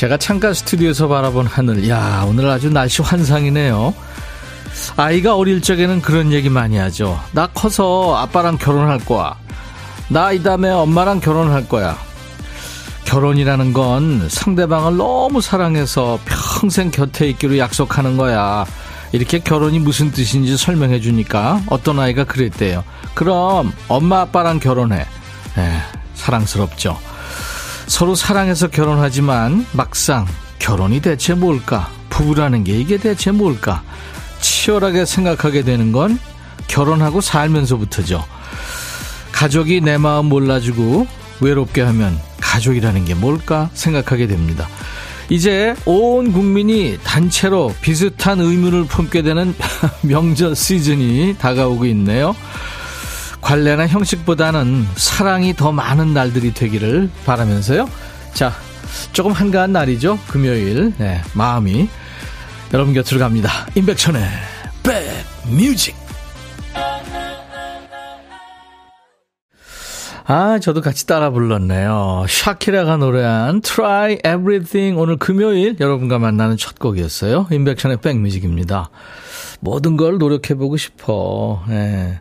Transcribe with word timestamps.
제가 0.00 0.16
창가 0.16 0.54
스튜디오에서 0.54 1.08
바라본 1.08 1.44
하늘, 1.44 1.86
야 1.90 2.24
오늘 2.26 2.48
아주 2.48 2.70
날씨 2.70 3.02
환상이네요. 3.02 3.92
아이가 4.96 5.36
어릴 5.36 5.60
적에는 5.60 6.00
그런 6.00 6.32
얘기 6.32 6.48
많이 6.48 6.78
하죠. 6.78 7.20
나 7.32 7.46
커서 7.48 8.16
아빠랑 8.16 8.56
결혼할 8.56 9.04
거야. 9.04 9.36
나 10.08 10.32
이 10.32 10.42
다음에 10.42 10.70
엄마랑 10.70 11.20
결혼할 11.20 11.68
거야. 11.68 11.98
결혼이라는 13.04 13.74
건 13.74 14.26
상대방을 14.30 14.96
너무 14.96 15.42
사랑해서 15.42 16.18
평생 16.24 16.90
곁에 16.90 17.28
있기로 17.28 17.58
약속하는 17.58 18.16
거야. 18.16 18.64
이렇게 19.12 19.38
결혼이 19.38 19.80
무슨 19.80 20.12
뜻인지 20.12 20.56
설명해 20.56 21.00
주니까 21.00 21.60
어떤 21.66 22.00
아이가 22.00 22.24
그랬대요. 22.24 22.84
그럼 23.12 23.70
엄마 23.86 24.22
아빠랑 24.22 24.60
결혼해. 24.60 25.00
에, 25.00 25.72
사랑스럽죠. 26.14 26.96
서로 27.90 28.14
사랑해서 28.14 28.68
결혼하지만 28.68 29.66
막상 29.72 30.24
결혼이 30.60 31.00
대체 31.00 31.34
뭘까? 31.34 31.90
부부라는 32.08 32.62
게 32.62 32.78
이게 32.78 32.98
대체 32.98 33.32
뭘까? 33.32 33.82
치열하게 34.40 35.04
생각하게 35.04 35.62
되는 35.62 35.90
건 35.90 36.20
결혼하고 36.68 37.20
살면서부터죠. 37.20 38.24
가족이 39.32 39.80
내 39.80 39.98
마음 39.98 40.26
몰라주고 40.26 41.08
외롭게 41.40 41.80
하면 41.82 42.16
가족이라는 42.40 43.06
게 43.06 43.14
뭘까 43.14 43.70
생각하게 43.74 44.28
됩니다. 44.28 44.68
이제 45.28 45.74
온 45.84 46.32
국민이 46.32 46.96
단체로 47.02 47.74
비슷한 47.82 48.38
의문을 48.40 48.84
품게 48.84 49.22
되는 49.22 49.52
명절 50.02 50.54
시즌이 50.54 51.38
다가오고 51.40 51.86
있네요. 51.86 52.36
관례나 53.50 53.88
형식보다는 53.88 54.86
사랑이 54.94 55.56
더 55.56 55.72
많은 55.72 56.14
날들이 56.14 56.54
되기를 56.54 57.10
바라면서요. 57.26 57.90
자, 58.32 58.52
조금 59.12 59.32
한가한 59.32 59.72
날이죠. 59.72 60.20
금요일. 60.28 60.92
네, 60.98 61.20
마음이 61.34 61.88
여러분 62.72 62.94
곁으로 62.94 63.18
갑니다. 63.18 63.50
임백천의 63.74 64.22
백뮤직. 64.84 65.96
아, 70.26 70.60
저도 70.60 70.80
같이 70.80 71.08
따라 71.08 71.30
불렀네요. 71.30 72.26
샤키라가 72.28 72.98
노래한 72.98 73.62
Try 73.62 74.18
Everything 74.24 74.96
오늘 74.96 75.16
금요일 75.16 75.74
여러분과 75.80 76.20
만나는 76.20 76.56
첫 76.56 76.78
곡이었어요. 76.78 77.48
임백천의 77.50 77.96
백뮤직입니다. 77.96 78.90
모든 79.58 79.96
걸 79.96 80.18
노력해보고 80.18 80.76
싶어. 80.76 81.64
네. 81.68 82.20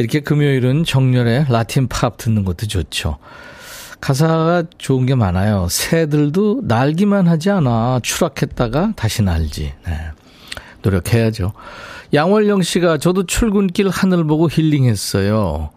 이렇게 0.00 0.20
금요일은 0.20 0.84
정렬의 0.84 1.46
라틴 1.48 1.86
팝 1.88 2.16
듣는 2.16 2.44
것도 2.44 2.66
좋죠. 2.66 3.18
가사가 4.00 4.64
좋은 4.78 5.04
게 5.04 5.14
많아요. 5.14 5.66
새들도 5.68 6.62
날기만 6.64 7.28
하지 7.28 7.50
않아. 7.50 8.00
추락했다가 8.02 8.94
다시 8.96 9.22
날지. 9.22 9.74
네. 9.86 9.98
노력해야죠. 10.82 11.52
양월영 12.14 12.62
씨가 12.62 12.96
저도 12.96 13.26
출근길 13.26 13.90
하늘 13.90 14.24
보고 14.24 14.48
힐링했어요. 14.50 15.70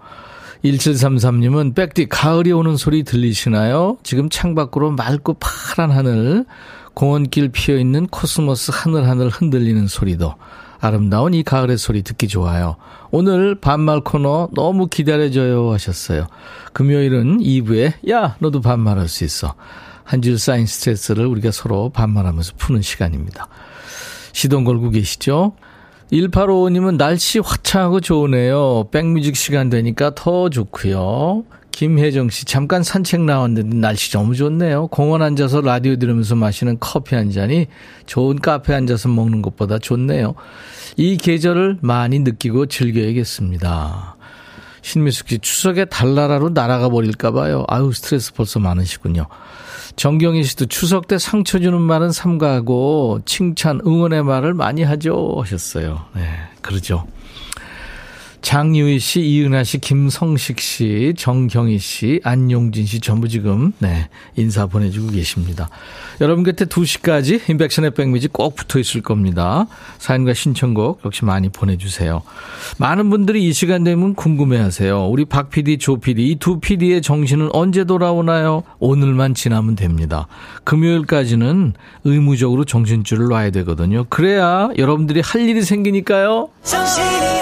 1733님은 0.64 1.75
백디 1.75 2.08
가을이 2.08 2.53
오는 2.53 2.78
소리 2.78 3.03
들리시나요? 3.03 3.98
지금 4.03 4.30
창밖으로 4.30 4.92
맑고 4.92 5.36
파란 5.40 5.92
하늘, 5.92 6.46
공원길 6.94 7.50
피어있는 7.50 8.08
코스모스 8.08 8.72
하늘하늘 8.74 9.28
흔들리는 9.28 9.88
소리도 9.88 10.34
아름다운 10.84 11.34
이 11.34 11.44
가을의 11.44 11.78
소리 11.78 12.02
듣기 12.02 12.28
좋아요. 12.28 12.76
오늘 13.10 13.56
반말 13.56 14.02
코너 14.02 14.50
너무 14.54 14.88
기다려져요 14.88 15.72
하셨어요. 15.72 16.28
금요일은 16.74 17.40
2부에 17.40 18.10
야 18.12 18.36
너도 18.40 18.60
반말할 18.60 19.08
수 19.08 19.24
있어. 19.24 19.56
한 20.04 20.22
주 20.22 20.38
쌓인 20.38 20.66
스트레스를 20.66 21.26
우리가 21.26 21.52
서로 21.52 21.90
반말하면서 21.90 22.56
푸는 22.58 22.82
시간입니다. 22.82 23.48
시동 24.34 24.66
걸고 24.66 24.90
계시죠? 24.90 25.56
1855님은 26.12 26.98
날씨 26.98 27.40
화창하고 27.40 28.02
좋으네요. 28.02 28.90
백뮤직 28.92 29.38
시간 29.38 29.70
되니까 29.70 30.14
더 30.14 30.50
좋고요. 30.50 31.46
김혜정 31.74 32.30
씨, 32.30 32.46
잠깐 32.46 32.84
산책 32.84 33.22
나왔는데 33.22 33.76
날씨 33.78 34.12
너무 34.12 34.36
좋네요. 34.36 34.88
공원 34.88 35.24
앉아서 35.24 35.62
라디오 35.62 35.96
들으면서 35.96 36.36
마시는 36.36 36.78
커피 36.80 37.16
한 37.16 37.32
잔이 37.32 37.66
좋은 38.06 38.40
카페 38.40 38.76
앉아서 38.76 39.10
먹는 39.10 39.42
것보다 39.42 39.80
좋네요. 39.80 40.36
이 40.98 41.18
계절을 41.18 41.80
많이 41.82 42.20
느끼고 42.20 42.68
즐겨야겠습니다. 42.68 44.16
신미숙 44.84 45.30
씨, 45.30 45.40
추석에 45.40 45.86
달나라로 45.86 46.50
날아가 46.50 46.90
버릴까봐요. 46.90 47.66
아유, 47.68 47.92
스트레스 47.92 48.34
벌써 48.34 48.60
많으시군요. 48.60 49.26
정경희 49.96 50.44
씨도 50.44 50.68
추석 50.68 51.08
때 51.08 51.18
상처 51.18 51.58
주는 51.60 51.82
말은 51.82 52.12
삼가하고 52.12 53.22
칭찬, 53.26 53.82
응원의 53.84 54.24
말을 54.24 54.54
많이 54.54 54.84
하죠. 54.84 55.38
하셨어요. 55.40 56.06
네, 56.14 56.22
그러죠. 56.62 57.08
장유희 58.44 59.00
씨, 59.00 59.22
이은하 59.22 59.64
씨, 59.64 59.78
김성식 59.78 60.59
씨, 60.59 61.14
정경희 61.18 61.80
씨, 61.80 62.20
안용진 62.26 62.86
씨 62.86 63.00
전부 63.00 63.30
지금 63.30 63.72
네 63.80 64.09
인사 64.36 64.68
보내주고 64.68 65.12
계십니다. 65.12 65.70
여러분 66.20 66.44
곁에 66.44 66.66
2시까지 66.66 67.50
인백션의 67.50 67.92
백미지 67.92 68.28
꼭 68.28 68.56
붙어 68.56 68.80
있을 68.80 69.02
겁니다. 69.02 69.66
사연과 69.98 70.34
신청곡 70.34 71.00
역시 71.06 71.24
많이 71.24 71.48
보내주세요. 71.48 72.22
많은 72.78 73.09
분들이 73.09 73.48
이 73.48 73.54
시간 73.54 73.86
되면 73.86 74.14
궁금해하세요. 74.14 75.08
우리 75.08 75.24
박 75.24 75.50
PD, 75.50 75.78
조 75.78 75.98
PD 75.98 76.30
이 76.31 76.36
두 76.36 76.60
PD의 76.60 77.02
정신은 77.02 77.50
언제 77.54 77.86
돌아오나요? 77.86 78.64
오늘만 78.80 79.34
지나면 79.34 79.78
됩니다. 79.78 80.28
금요일까지는 80.66 81.74
의무적으로 82.04 82.66
정신줄을 82.66 83.30
놔야 83.30 83.52
되거든요. 83.52 84.04
그래야 84.10 84.70
여러분들이 84.78 85.22
할 85.22 85.48
일이 85.48 85.62
생기니까요. 85.62 86.50
정신이 86.64 87.33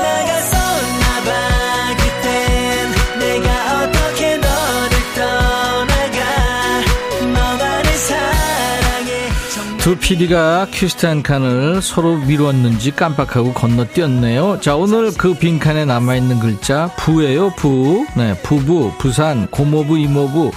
두 9.91 9.97
PD가 9.97 10.67
퀴스트 10.71 11.05
한 11.05 11.21
칸을 11.21 11.81
서로 11.81 12.15
미뤘는지 12.15 12.91
깜빡하고 12.91 13.51
건너뛰었네요. 13.51 14.61
자, 14.61 14.77
오늘 14.77 15.11
그 15.17 15.33
빈칸에 15.33 15.83
남아있는 15.83 16.39
글자, 16.39 16.89
부예요, 16.95 17.49
부. 17.57 18.05
네, 18.15 18.33
부부, 18.41 18.93
부산, 18.99 19.47
고모부, 19.47 19.97
이모부. 19.97 20.51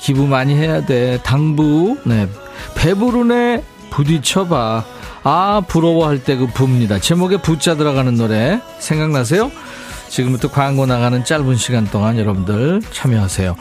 기부 0.00 0.26
많이 0.26 0.54
해야 0.54 0.86
돼. 0.86 1.20
당부, 1.22 1.98
네. 2.04 2.26
배부르네, 2.76 3.62
부딪혀봐. 3.90 4.84
아, 5.24 5.62
부러워할 5.68 6.24
때 6.24 6.38
그 6.38 6.46
부입니다. 6.46 6.98
제목에 6.98 7.36
부자 7.36 7.74
들어가는 7.74 8.14
노래. 8.16 8.62
생각나세요? 8.78 9.52
지금부터 10.08 10.50
광고 10.50 10.86
나가는 10.86 11.22
짧은 11.22 11.56
시간 11.56 11.84
동안 11.84 12.18
여러분들 12.18 12.80
참여하세요. 12.90 13.54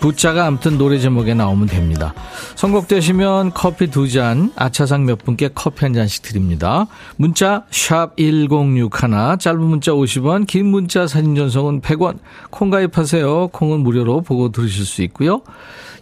부자가 0.00 0.46
아무튼 0.46 0.78
노래 0.78 0.98
제목에 0.98 1.34
나오면 1.34 1.68
됩니다. 1.68 2.14
선곡되시면 2.54 3.52
커피 3.52 3.88
두 3.88 4.08
잔, 4.08 4.52
아차상 4.56 5.04
몇 5.04 5.24
분께 5.24 5.48
커피 5.54 5.84
한 5.84 5.94
잔씩 5.94 6.22
드립니다. 6.22 6.86
문자 7.16 7.64
1061, 7.70 8.90
짧은 9.38 9.60
문자 9.60 9.92
50원, 9.92 10.46
긴 10.46 10.66
문자 10.66 11.06
사진 11.06 11.34
전송은 11.34 11.80
100원. 11.80 12.18
콩 12.50 12.70
가입하세요. 12.70 13.48
콩은 13.48 13.80
무료로 13.80 14.22
보고 14.22 14.50
들으실 14.50 14.84
수 14.84 15.02
있고요. 15.02 15.42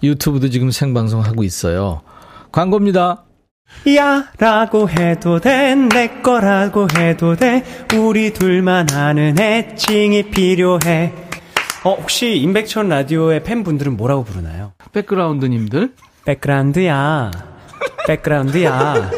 유튜브도 0.03 0.51
지금 0.51 0.71
생방송 0.71 1.23
하고 1.25 1.43
있어요. 1.43 2.03
광고입니다. 2.53 3.23
야 3.97 4.25
라고 4.39 4.89
해도 4.89 5.41
돼 5.41 5.75
내 5.75 6.21
거라고 6.23 6.87
해도 6.97 7.35
돼 7.35 7.65
우리 7.99 8.33
둘만 8.33 8.91
아는 8.93 9.39
애칭이 9.41 10.31
필요해 10.31 11.13
어, 11.87 11.95
혹시 11.95 12.37
임백천 12.39 12.89
라디오의 12.89 13.45
팬분들은 13.45 13.97
뭐라고 13.97 14.25
부르나요? 14.25 14.73
백그라운드님들? 14.93 15.93
백그라운드야. 16.25 17.31
백그라운드야. 18.09 19.11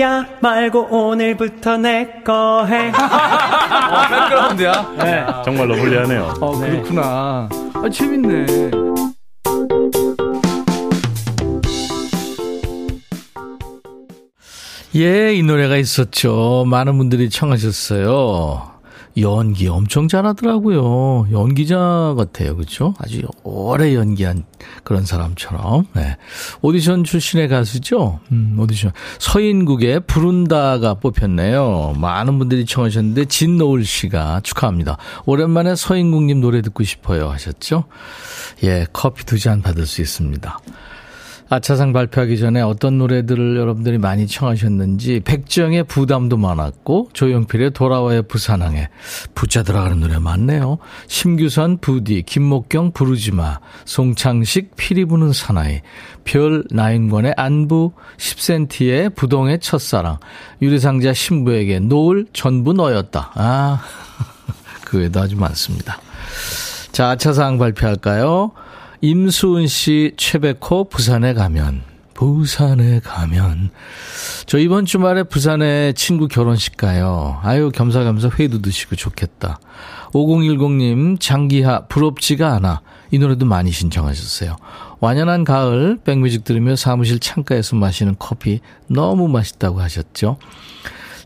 야 0.00 0.26
말고 0.40 0.88
오늘부터 0.90 1.76
내 1.76 2.22
거 2.24 2.64
해. 2.64 2.88
어, 2.96 4.08
백그라운드야? 4.08 4.94
네. 4.96 5.26
정말로 5.44 5.76
불리하네요. 5.76 6.34
어, 6.40 6.58
네. 6.58 6.70
그렇구나. 6.70 7.50
아, 7.74 7.88
재밌네. 7.92 8.46
예, 14.94 15.34
이 15.34 15.42
노래가 15.42 15.76
있었죠. 15.76 16.64
많은 16.66 16.96
분들이 16.96 17.28
청하셨어요. 17.28 18.75
연기 19.18 19.66
엄청 19.66 20.08
잘하더라고요. 20.08 21.28
연기자 21.32 22.14
같아요. 22.18 22.54
그렇죠? 22.54 22.94
아주 22.98 23.22
오래 23.44 23.94
연기한 23.94 24.44
그런 24.84 25.04
사람처럼. 25.06 25.86
네. 25.94 26.16
오디션 26.60 27.02
출신의 27.04 27.48
가수죠. 27.48 28.20
음, 28.30 28.56
오디션. 28.58 28.92
서인국의 29.18 30.00
부른다가 30.00 30.94
뽑혔네요. 30.94 31.94
많은 31.96 32.38
분들이 32.38 32.66
청하셨는데 32.66 33.24
진노을 33.24 33.84
씨가 33.86 34.40
축하합니다. 34.42 34.98
오랜만에 35.24 35.76
서인국님 35.76 36.40
노래 36.42 36.60
듣고 36.60 36.84
싶어요 36.84 37.30
하셨죠? 37.30 37.84
예, 38.64 38.86
커피 38.92 39.24
두 39.24 39.38
잔 39.38 39.62
받을 39.62 39.86
수 39.86 40.00
있습니다. 40.02 40.58
아차상 41.48 41.92
발표하기 41.92 42.38
전에 42.38 42.60
어떤 42.60 42.98
노래들을 42.98 43.56
여러분들이 43.56 43.98
많이 43.98 44.26
청하셨는지 44.26 45.20
백정의 45.24 45.84
부담도 45.84 46.36
많았고 46.36 47.10
조용필의 47.12 47.70
돌아와의 47.70 48.22
부산항에 48.22 48.88
부자 49.34 49.62
들어가는 49.62 50.00
노래 50.00 50.18
많네요. 50.18 50.78
심규선 51.06 51.78
부디 51.78 52.22
김목경 52.22 52.92
부르지마 52.92 53.60
송창식 53.84 54.74
피리 54.76 55.04
부는 55.04 55.32
사나이 55.32 55.82
별 56.24 56.64
나인권의 56.70 57.34
안부 57.36 57.92
10cm의 58.16 59.14
부동의 59.14 59.60
첫사랑 59.60 60.18
유리상자 60.60 61.12
신부에게 61.12 61.78
노을 61.78 62.26
전부 62.32 62.72
너였다. 62.72 63.30
아, 63.34 63.80
그 64.84 64.98
외에도 64.98 65.20
아주 65.20 65.36
많습니다. 65.36 66.00
자, 66.90 67.10
아차상 67.10 67.58
발표할까요? 67.58 68.52
임수은 69.06 69.68
씨, 69.68 70.14
최백호, 70.16 70.88
부산에 70.88 71.32
가면. 71.32 71.82
부산에 72.14 72.98
가면. 72.98 73.70
저 74.46 74.58
이번 74.58 74.84
주말에 74.84 75.22
부산에 75.22 75.92
친구 75.92 76.26
결혼식 76.26 76.76
가요. 76.76 77.38
아유, 77.44 77.70
겸사겸사 77.72 78.30
회도 78.36 78.62
드시고 78.62 78.96
좋겠다. 78.96 79.60
5010님, 80.12 81.20
장기하, 81.20 81.86
부럽지가 81.86 82.54
않아. 82.54 82.80
이 83.12 83.20
노래도 83.20 83.46
많이 83.46 83.70
신청하셨어요. 83.70 84.56
완연한 84.98 85.44
가을, 85.44 86.00
백뮤직 86.02 86.42
들으며 86.42 86.74
사무실 86.74 87.20
창가에서 87.20 87.76
마시는 87.76 88.16
커피 88.18 88.58
너무 88.88 89.28
맛있다고 89.28 89.80
하셨죠. 89.82 90.38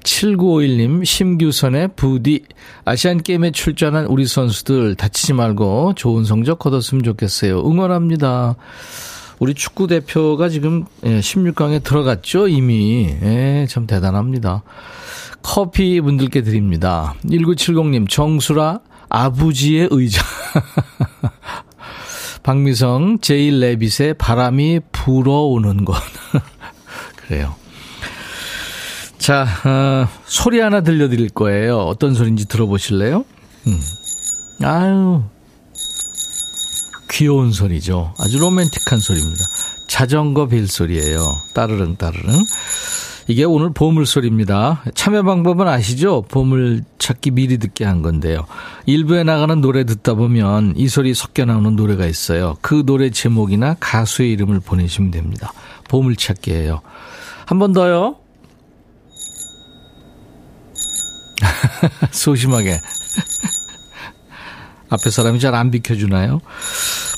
7951님, 0.05 1.05
심규선의 1.05 1.91
부디, 1.97 2.45
아시안게임에 2.85 3.53
출전한 3.53 4.07
우리 4.07 4.27
선수들 4.27 4.95
다치지 4.95 5.35
말고 5.35 5.95
좋은 5.97 6.25
성적 6.25 6.59
거뒀으면 6.59 7.03
좋겠어요. 7.05 7.61
응원합니다. 7.61 8.57
우리 9.39 9.55
축구 9.55 9.87
대표가 9.87 10.49
지금 10.49 10.85
16강에 11.03 11.73
예, 11.73 11.79
들어갔죠, 11.79 12.49
이미. 12.49 13.07
예, 13.23 13.67
참 13.69 13.87
대단합니다. 13.87 14.63
커피 15.43 16.01
분들께 16.01 16.43
드립니다. 16.43 17.15
1970님, 17.25 18.09
정수라, 18.09 18.81
아부지의 19.09 19.89
의자. 19.91 20.23
박미성, 22.43 23.19
제일 23.21 23.61
레빗의 23.61 24.15
바람이 24.19 24.81
불어오는 24.93 25.85
것. 25.85 25.95
그래요. 27.17 27.55
자, 29.21 29.47
어, 29.67 30.09
소리 30.25 30.61
하나 30.61 30.81
들려드릴 30.81 31.29
거예요. 31.29 31.79
어떤 31.81 32.15
소리인지 32.15 32.49
들어보실래요? 32.49 33.25
음. 33.67 33.81
아유, 34.65 35.23
귀여운 37.11 37.53
소리죠. 37.53 38.15
아주 38.19 38.39
로맨틱한 38.39 38.99
소리입니다. 38.99 39.45
자전거 39.89 40.47
벨 40.49 40.67
소리예요. 40.67 41.21
따르릉 41.55 41.97
따르릉. 41.97 42.43
이게 43.29 43.45
오늘 43.45 43.73
보물 43.75 44.07
소리입니다. 44.07 44.83
참여 44.95 45.23
방법은 45.23 45.69
아시죠? 45.69 46.23
보물 46.23 46.83
찾기 46.99 47.33
미리 47.33 47.59
듣게 47.59 47.85
한 47.85 48.01
건데요. 48.01 48.47
일부에 48.87 49.23
나가는 49.23 49.61
노래 49.61 49.85
듣다 49.85 50.15
보면 50.15 50.73
이 50.77 50.89
소리 50.89 51.13
섞여 51.13 51.45
나오는 51.45 51.77
노래가 51.77 52.07
있어요. 52.07 52.57
그 52.63 52.85
노래 52.87 53.11
제목이나 53.11 53.77
가수의 53.79 54.33
이름을 54.33 54.61
보내시면 54.61 55.11
됩니다. 55.11 55.53
보물 55.89 56.17
찾기예요. 56.17 56.81
한 57.47 57.59
번 57.59 57.73
더요. 57.73 58.17
소심하게. 62.11 62.81
앞에 64.91 65.09
사람이 65.11 65.39
잘 65.39 65.55
안 65.55 65.71
비켜주나요? 65.71 66.41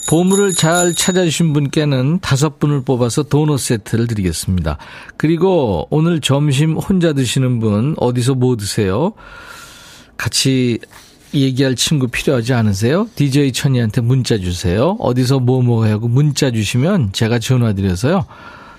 보물을 0.09 0.53
잘 0.53 0.93
찾아주신 0.95 1.53
분께는 1.53 2.19
다섯 2.21 2.59
분을 2.59 2.83
뽑아서 2.83 3.23
도넛 3.23 3.59
세트를 3.61 4.09
드리겠습니다. 4.09 4.77
그리고 5.17 5.87
오늘 5.91 6.21
점심 6.21 6.77
혼자 6.77 7.13
드시는 7.15 7.61
분 7.61 7.95
어디서 7.99 8.35
뭐 8.35 8.57
드세요? 8.57 9.13
같이 10.19 10.79
얘기할 11.33 11.77
친구 11.77 12.09
필요하지 12.09 12.53
않으세요? 12.53 13.09
DJ 13.15 13.53
천이한테 13.53 14.03
문자 14.03 14.37
주세요. 14.37 14.97
어디서 14.99 15.39
뭐뭐 15.41 15.87
하고 15.87 16.09
문자 16.09 16.51
주시면 16.51 17.13
제가 17.13 17.39
전화 17.39 17.73
드려서요. 17.73 18.27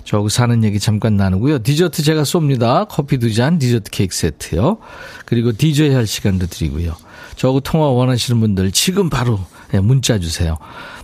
저하고 0.04 0.30
사는 0.30 0.64
얘기 0.64 0.80
잠깐 0.80 1.18
나누고요. 1.18 1.60
디저트 1.60 2.04
제가 2.04 2.24
쏩니다. 2.24 2.88
커피 2.90 3.18
두 3.18 3.34
잔, 3.34 3.58
디저트 3.60 3.92
케이크 3.92 4.16
세트요. 4.16 4.78
그리고 5.26 5.52
디저이 5.52 5.94
할 5.94 6.06
시간도 6.08 6.48
드리고요. 6.48 6.96
저하고 7.36 7.62
통화 7.62 7.88
원하시는 7.88 8.40
분들 8.40 8.72
지금 8.72 9.10
바로 9.10 9.40
네, 9.72 9.80
문자 9.80 10.20
주세요. 10.20 10.58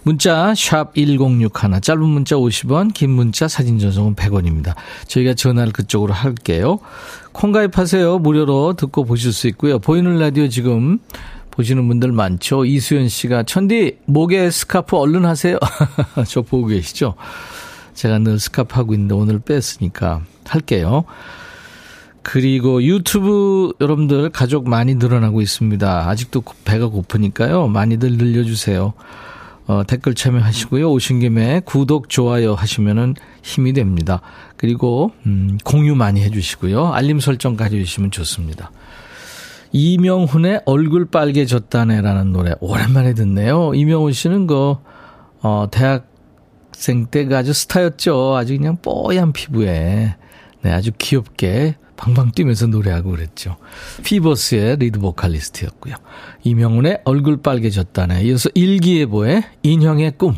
문자 0.03 0.53
샵 0.55 0.93
1061, 0.95 1.81
짧은 1.81 2.03
문자 2.03 2.35
50원, 2.35 2.93
긴 2.93 3.09
문자 3.09 3.47
사진 3.47 3.79
전송은 3.79 4.15
100원입니다. 4.15 4.75
저희가 5.07 5.33
전화를 5.33 5.73
그쪽으로 5.73 6.13
할게요. 6.13 6.79
콩 7.31 7.51
가입하세요. 7.51 8.19
무료로 8.19 8.73
듣고 8.73 9.05
보실 9.05 9.33
수 9.33 9.47
있고요. 9.47 9.79
보이는 9.79 10.19
라디오 10.19 10.47
지금 10.49 10.99
보시는 11.51 11.87
분들 11.87 12.11
많죠. 12.11 12.63
이수연 12.63 13.09
씨가 13.09 13.43
천디 13.43 13.97
목에 14.05 14.51
스카프 14.51 14.95
얼른 14.95 15.25
하세요. 15.25 15.57
저 16.27 16.41
보고 16.41 16.67
계시죠? 16.67 17.15
제가 17.99 18.19
늘 18.19 18.39
스카프 18.39 18.75
하고 18.75 18.93
있는데 18.93 19.13
오늘 19.13 19.39
뺐으니까 19.39 20.21
할게요. 20.47 21.03
그리고 22.21 22.81
유튜브 22.81 23.73
여러분들 23.81 24.29
가족 24.29 24.69
많이 24.69 24.95
늘어나고 24.95 25.41
있습니다. 25.41 26.07
아직도 26.07 26.43
배가 26.63 26.87
고프니까요. 26.87 27.67
많이들 27.67 28.11
늘려주세요. 28.15 28.93
어, 29.67 29.83
댓글 29.85 30.15
참여하시고요. 30.15 30.89
오신 30.89 31.19
김에 31.19 31.61
구독, 31.65 32.07
좋아요 32.07 32.53
하시면은 32.53 33.15
힘이 33.43 33.73
됩니다. 33.73 34.21
그리고, 34.55 35.11
음, 35.25 35.57
공유 35.65 35.93
많이 35.93 36.21
해주시고요. 36.21 36.93
알림 36.93 37.19
설정까지 37.19 37.79
해주시면 37.79 38.11
좋습니다. 38.11 38.71
이명훈의 39.73 40.61
얼굴 40.65 41.05
빨개졌다네라는 41.05 42.31
노래 42.31 42.53
오랜만에 42.61 43.13
듣네요. 43.13 43.73
이명훈 43.75 44.13
씨는 44.13 44.47
그, 44.47 44.75
어, 45.41 45.67
대학 45.69 46.09
학생 46.79 47.07
때가 47.07 47.39
아주 47.39 47.51
스타였죠. 47.51 48.37
아주 48.37 48.57
그냥 48.57 48.77
뽀얀 48.81 49.33
피부에. 49.33 50.15
네, 50.61 50.71
아주 50.71 50.91
귀엽게 50.97 51.75
방방 51.97 52.31
뛰면서 52.31 52.67
노래하고 52.67 53.11
그랬죠. 53.11 53.57
피버스의 54.05 54.77
리드 54.77 54.99
보컬리스트였고요. 54.99 55.95
이명훈의 56.43 57.01
얼굴 57.03 57.41
빨개졌다네. 57.41 58.23
이어서 58.23 58.49
일기예보의 58.53 59.43
인형의 59.61 60.13
꿈. 60.17 60.37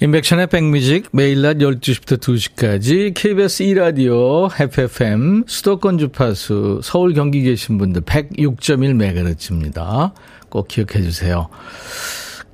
임백천의 0.00 0.46
백뮤직 0.46 1.08
매일 1.10 1.42
낮 1.42 1.56
12시부터 1.56 2.20
2시까지 2.20 3.14
KBS 3.14 3.64
2라디오 3.64 4.48
FFM 4.60 5.42
수도권 5.48 5.98
주파수 5.98 6.80
서울 6.84 7.14
경기 7.14 7.42
계신 7.42 7.78
분들 7.78 8.02
106.1MHz입니다. 8.02 10.12
꼭 10.48 10.68
기억해 10.68 11.02
주세요. 11.02 11.48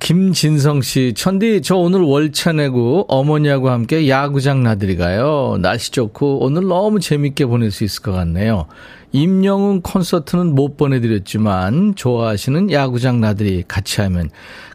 김진성 0.03 0.81
씨, 0.81 1.13
천디, 1.15 1.61
저 1.61 1.77
오늘 1.77 2.01
월차 2.01 2.51
내고 2.51 3.05
어머니하고 3.07 3.69
함께 3.69 4.09
야구장 4.09 4.61
나들이 4.61 4.97
가요. 4.97 5.57
날씨 5.61 5.91
좋고 5.91 6.43
오늘 6.43 6.67
너무 6.67 6.99
재밌게 6.99 7.45
보낼 7.45 7.71
수 7.71 7.85
있을 7.85 8.03
것 8.03 8.11
같네요. 8.11 8.67
임영웅 9.13 9.81
콘서트는 9.83 10.55
못 10.55 10.75
보내드렸지만 10.75 11.95
좋아하시는 11.95 12.71
야구장 12.71 13.21
나들이 13.21 13.63
같이 13.67 14.01
하면 14.01 14.29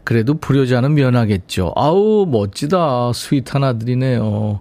그래도 0.05 0.39
불효자는 0.39 0.95
면하겠죠. 0.95 1.73
아우 1.77 2.25
멋지다. 2.31 3.13
스윗한 3.13 3.63
아들이네요. 3.63 4.61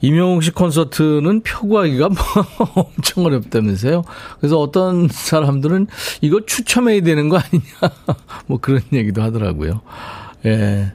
임영웅 0.00 0.40
씨 0.40 0.50
콘서트는 0.50 1.42
표 1.42 1.68
구하기가 1.68 2.08
뭐 2.08 2.18
엄청 2.96 3.26
어렵다면서요. 3.26 4.02
그래서 4.40 4.58
어떤 4.58 5.06
사람들은 5.08 5.86
이거 6.22 6.40
추첨해야 6.44 7.02
되는 7.02 7.28
거 7.28 7.38
아니냐. 7.38 7.94
뭐 8.48 8.58
그런 8.58 8.80
얘기도 8.92 9.22
하더라고요. 9.22 9.82
예. 10.46 10.92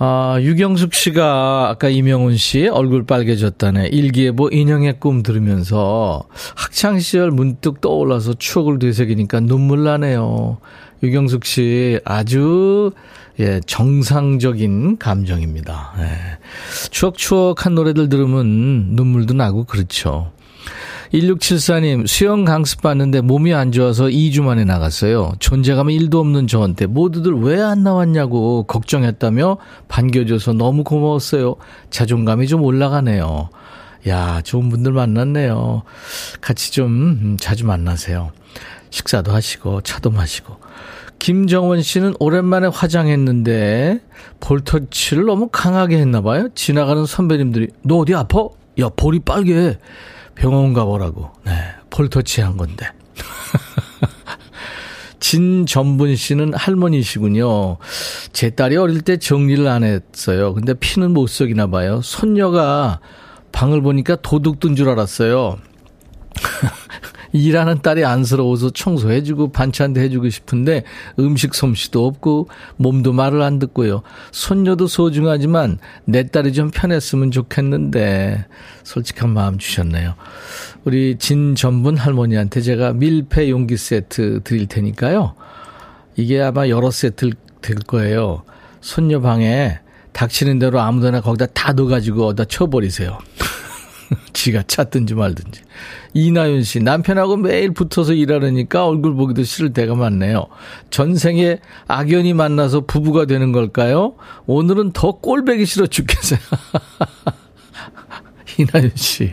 아, 0.00 0.38
유경숙 0.40 0.94
씨가 0.94 1.70
아까 1.70 1.88
이명훈 1.88 2.36
씨 2.36 2.68
얼굴 2.68 3.04
빨개졌다네. 3.04 3.88
일기예보 3.88 4.50
인형의 4.52 5.00
꿈 5.00 5.24
들으면서 5.24 6.22
학창시절 6.54 7.32
문득 7.32 7.80
떠올라서 7.80 8.34
추억을 8.34 8.78
되새기니까 8.78 9.40
눈물 9.40 9.82
나네요. 9.82 10.58
유경숙 11.02 11.44
씨 11.44 11.98
아주 12.04 12.92
예, 13.40 13.60
정상적인 13.66 14.98
감정입니다. 14.98 15.94
예. 15.98 16.38
추억추억한 16.90 17.74
노래들 17.74 18.08
들으면 18.08 18.46
눈물도 18.90 19.34
나고 19.34 19.64
그렇죠. 19.64 20.30
1674님, 21.12 22.06
수영 22.06 22.44
강습 22.44 22.82
받는데 22.82 23.22
몸이 23.22 23.54
안 23.54 23.72
좋아서 23.72 24.04
2주 24.04 24.42
만에 24.42 24.64
나갔어요. 24.64 25.32
존재감이 25.38 25.98
1도 25.98 26.16
없는 26.16 26.46
저한테 26.46 26.86
모두들 26.86 27.32
왜 27.34 27.58
안 27.58 27.82
나왔냐고 27.82 28.62
걱정했다며 28.64 29.58
반겨줘서 29.88 30.52
너무 30.52 30.84
고마웠어요. 30.84 31.56
자존감이 31.90 32.46
좀 32.46 32.62
올라가네요. 32.62 33.50
야, 34.06 34.40
좋은 34.42 34.68
분들 34.68 34.92
만났네요. 34.92 35.82
같이 36.40 36.72
좀 36.72 36.86
음, 36.86 37.36
자주 37.38 37.66
만나세요. 37.66 38.30
식사도 38.90 39.32
하시고, 39.32 39.80
차도 39.82 40.10
마시고. 40.10 40.56
김정원 41.18 41.82
씨는 41.82 42.14
오랜만에 42.20 42.68
화장했는데 42.68 44.00
볼터치를 44.40 45.24
너무 45.24 45.48
강하게 45.50 45.98
했나 45.98 46.20
봐요. 46.20 46.48
지나가는 46.54 47.04
선배님들이 47.06 47.68
너 47.82 47.96
어디 47.96 48.14
아파? 48.14 48.46
야 48.78 48.88
볼이 48.94 49.18
빨개. 49.18 49.76
병원 50.38 50.72
가보라고. 50.72 51.30
네, 51.44 51.52
폴터치 51.90 52.40
한 52.40 52.56
건데. 52.56 52.88
진전분 55.20 56.16
씨는 56.16 56.54
할머니시군요. 56.54 57.78
제 58.32 58.50
딸이 58.50 58.76
어릴 58.76 59.00
때 59.02 59.16
정리를 59.16 59.66
안 59.66 59.82
했어요. 59.82 60.54
근데 60.54 60.74
피는 60.74 61.12
못 61.12 61.26
속이나 61.26 61.66
봐요. 61.66 62.00
손녀가 62.02 63.00
방을 63.52 63.82
보니까 63.82 64.16
도둑 64.16 64.60
든 64.60 64.76
줄 64.76 64.88
알았어요. 64.88 65.58
일하는 67.32 67.82
딸이 67.82 68.04
안쓰러워서 68.04 68.70
청소해주고 68.70 69.52
반찬도 69.52 70.00
해주고 70.00 70.30
싶은데 70.30 70.84
음식 71.18 71.54
솜씨도 71.54 72.06
없고 72.06 72.48
몸도 72.76 73.12
말을 73.12 73.42
안 73.42 73.58
듣고요. 73.58 74.02
손녀도 74.30 74.86
소중하지만 74.86 75.78
내 76.04 76.26
딸이 76.26 76.52
좀 76.52 76.70
편했으면 76.70 77.30
좋겠는데 77.30 78.46
솔직한 78.84 79.30
마음 79.30 79.58
주셨네요. 79.58 80.14
우리 80.84 81.16
진전분 81.18 81.96
할머니한테 81.96 82.60
제가 82.60 82.92
밀폐 82.92 83.50
용기 83.50 83.76
세트 83.76 84.40
드릴 84.44 84.66
테니까요. 84.66 85.34
이게 86.16 86.40
아마 86.40 86.68
여러 86.68 86.90
세트 86.90 87.30
될 87.60 87.76
거예요. 87.86 88.42
손녀 88.80 89.20
방에 89.20 89.78
닥치는 90.12 90.58
대로 90.58 90.80
아무데나 90.80 91.20
거기다 91.20 91.46
다 91.46 91.72
넣어가지고 91.72 92.26
어디다 92.26 92.46
쳐버리세요. 92.46 93.18
지가 94.32 94.62
찾든지 94.66 95.14
말든지. 95.14 95.60
이나윤 96.14 96.62
씨, 96.62 96.80
남편하고 96.80 97.36
매일 97.36 97.72
붙어서 97.72 98.14
일하려니까 98.14 98.86
얼굴 98.86 99.14
보기도 99.14 99.42
싫을 99.44 99.72
때가 99.72 99.94
많네요. 99.94 100.46
전생에 100.90 101.58
악연이 101.86 102.32
만나서 102.34 102.82
부부가 102.82 103.26
되는 103.26 103.52
걸까요? 103.52 104.14
오늘은 104.46 104.92
더 104.92 105.12
꼴배기 105.12 105.66
싫어 105.66 105.86
죽겠어요. 105.86 106.38
이나윤 108.58 108.92
씨. 108.94 109.32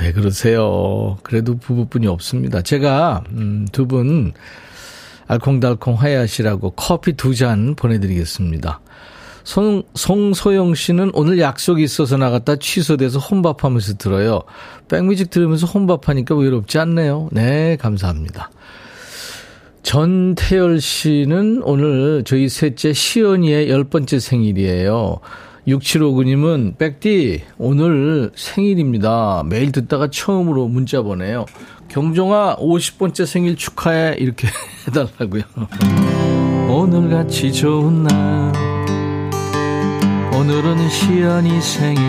왜 0.00 0.12
그러세요? 0.12 1.16
그래도 1.22 1.56
부부뿐이 1.56 2.06
없습니다. 2.06 2.60
제가, 2.62 3.24
음, 3.30 3.66
두 3.72 3.86
분, 3.86 4.32
알콩달콩 5.26 5.94
하야시라고 5.94 6.70
커피 6.72 7.14
두 7.14 7.34
잔 7.34 7.74
보내드리겠습니다. 7.74 8.80
송, 9.46 9.84
송소영 9.94 10.74
씨는 10.74 11.12
오늘 11.14 11.38
약속이 11.38 11.80
있어서 11.84 12.16
나갔다 12.16 12.56
취소돼서 12.56 13.20
혼밥하면서 13.20 13.94
들어요. 13.94 14.42
백뮤직 14.88 15.30
들으면서 15.30 15.68
혼밥하니까 15.68 16.34
외롭지 16.34 16.80
않네요. 16.80 17.28
네, 17.30 17.76
감사합니다. 17.76 18.50
전태열 19.84 20.80
씨는 20.80 21.62
오늘 21.62 22.24
저희 22.24 22.48
셋째 22.48 22.92
시연이의 22.92 23.70
열 23.70 23.84
번째 23.84 24.18
생일이에요. 24.18 25.20
6759님은 25.68 26.76
백디 26.76 27.42
오늘 27.56 28.32
생일입니다. 28.34 29.44
매일 29.46 29.70
듣다가 29.70 30.08
처음으로 30.10 30.66
문자 30.66 31.02
보내요. 31.02 31.46
경종아 31.86 32.56
50번째 32.56 33.24
생일 33.24 33.54
축하해 33.54 34.16
이렇게 34.18 34.48
해달라고요. 34.88 35.42
오늘같이 36.68 37.52
좋은 37.52 38.02
날 38.02 38.75
오늘은 40.38 40.90
시연이 40.90 41.62
생일 41.62 42.02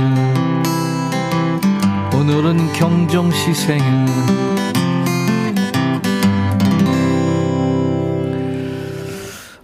오늘은 2.13 2.73
경정씨 2.73 3.53
생일 3.53 3.83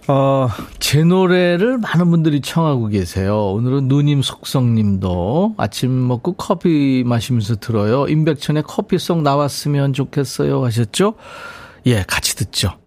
어, 0.08 0.48
제 0.78 1.04
노래를 1.04 1.76
많은 1.76 2.10
분들이 2.10 2.40
청하고 2.40 2.86
계세요. 2.86 3.52
오늘은 3.52 3.88
누님 3.88 4.22
속성님도 4.22 5.56
아침 5.58 6.08
먹고 6.08 6.32
커피 6.32 7.04
마시면서 7.04 7.56
들어요. 7.56 8.06
임백천의 8.08 8.62
커피송 8.62 9.22
나왔으면 9.22 9.92
좋겠어요 9.92 10.64
하셨죠? 10.64 11.16
예, 11.84 12.02
같이 12.06 12.34
듣죠. 12.36 12.78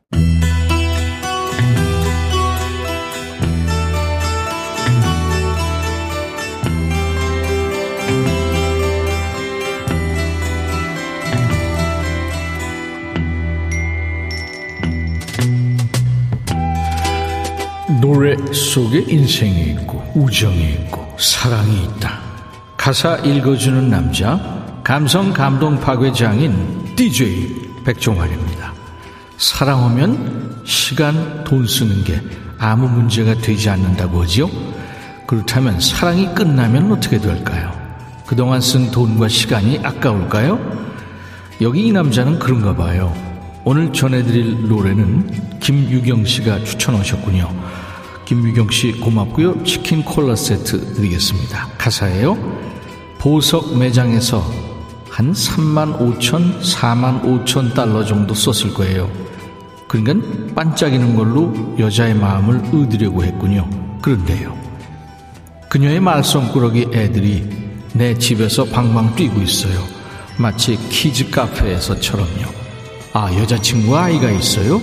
노래 18.07 18.37
속에 18.53 19.03
인생이 19.05 19.71
있고 19.71 20.01
우정이 20.15 20.71
있고 20.75 21.13
사랑이 21.19 21.83
있다. 21.83 22.21
가사 22.77 23.17
읽어주는 23.17 23.89
남자 23.89 24.39
감성 24.81 25.33
감동 25.33 25.77
파괴장인 25.77 26.95
DJ 26.95 27.83
백종환입니다. 27.83 28.73
사랑하면 29.37 30.61
시간 30.63 31.43
돈 31.43 31.67
쓰는 31.67 32.05
게 32.05 32.21
아무 32.57 32.87
문제가 32.87 33.35
되지 33.35 33.69
않는다고 33.69 34.23
하지요? 34.23 34.49
그렇다면 35.27 35.77
사랑이 35.81 36.33
끝나면 36.33 36.93
어떻게 36.93 37.17
될까요? 37.17 37.73
그동안 38.25 38.61
쓴 38.61 38.89
돈과 38.89 39.27
시간이 39.27 39.81
아까울까요? 39.83 40.57
여기 41.59 41.87
이 41.87 41.91
남자는 41.91 42.39
그런가 42.39 42.73
봐요. 42.73 43.13
오늘 43.65 43.91
전해드릴 43.91 44.69
노래는 44.69 45.59
김유경 45.59 46.23
씨가 46.23 46.63
추천하셨군요. 46.63 47.67
김미경 48.27 48.69
씨 48.71 48.91
고맙고요. 48.91 49.63
치킨 49.63 50.03
콜라 50.03 50.35
세트 50.35 50.95
드리겠습니다. 50.95 51.69
가사예요. 51.77 52.37
보석 53.19 53.77
매장에서 53.77 54.43
한 55.09 55.31
3만 55.31 55.97
5천, 55.97 56.61
4만 56.61 57.21
5천 57.23 57.73
달러 57.73 58.03
정도 58.03 58.33
썼을 58.33 58.73
거예요. 58.73 59.09
그러니까 59.87 60.53
반짝이는 60.55 61.15
걸로 61.15 61.53
여자의 61.79 62.15
마음을 62.15 62.57
얻으려고 62.65 63.23
했군요. 63.23 63.69
그런데요. 64.01 64.57
그녀의 65.69 66.01
말썽꾸러기 66.01 66.89
애들이 66.93 67.47
내 67.93 68.17
집에서 68.17 68.65
방방 68.65 69.15
뛰고 69.15 69.41
있어요. 69.41 69.81
마치 70.37 70.75
키즈 70.89 71.29
카페에서처럼요. 71.29 72.43
아, 73.13 73.33
여자친구 73.35 73.97
아이가 73.97 74.29
있어요? 74.31 74.81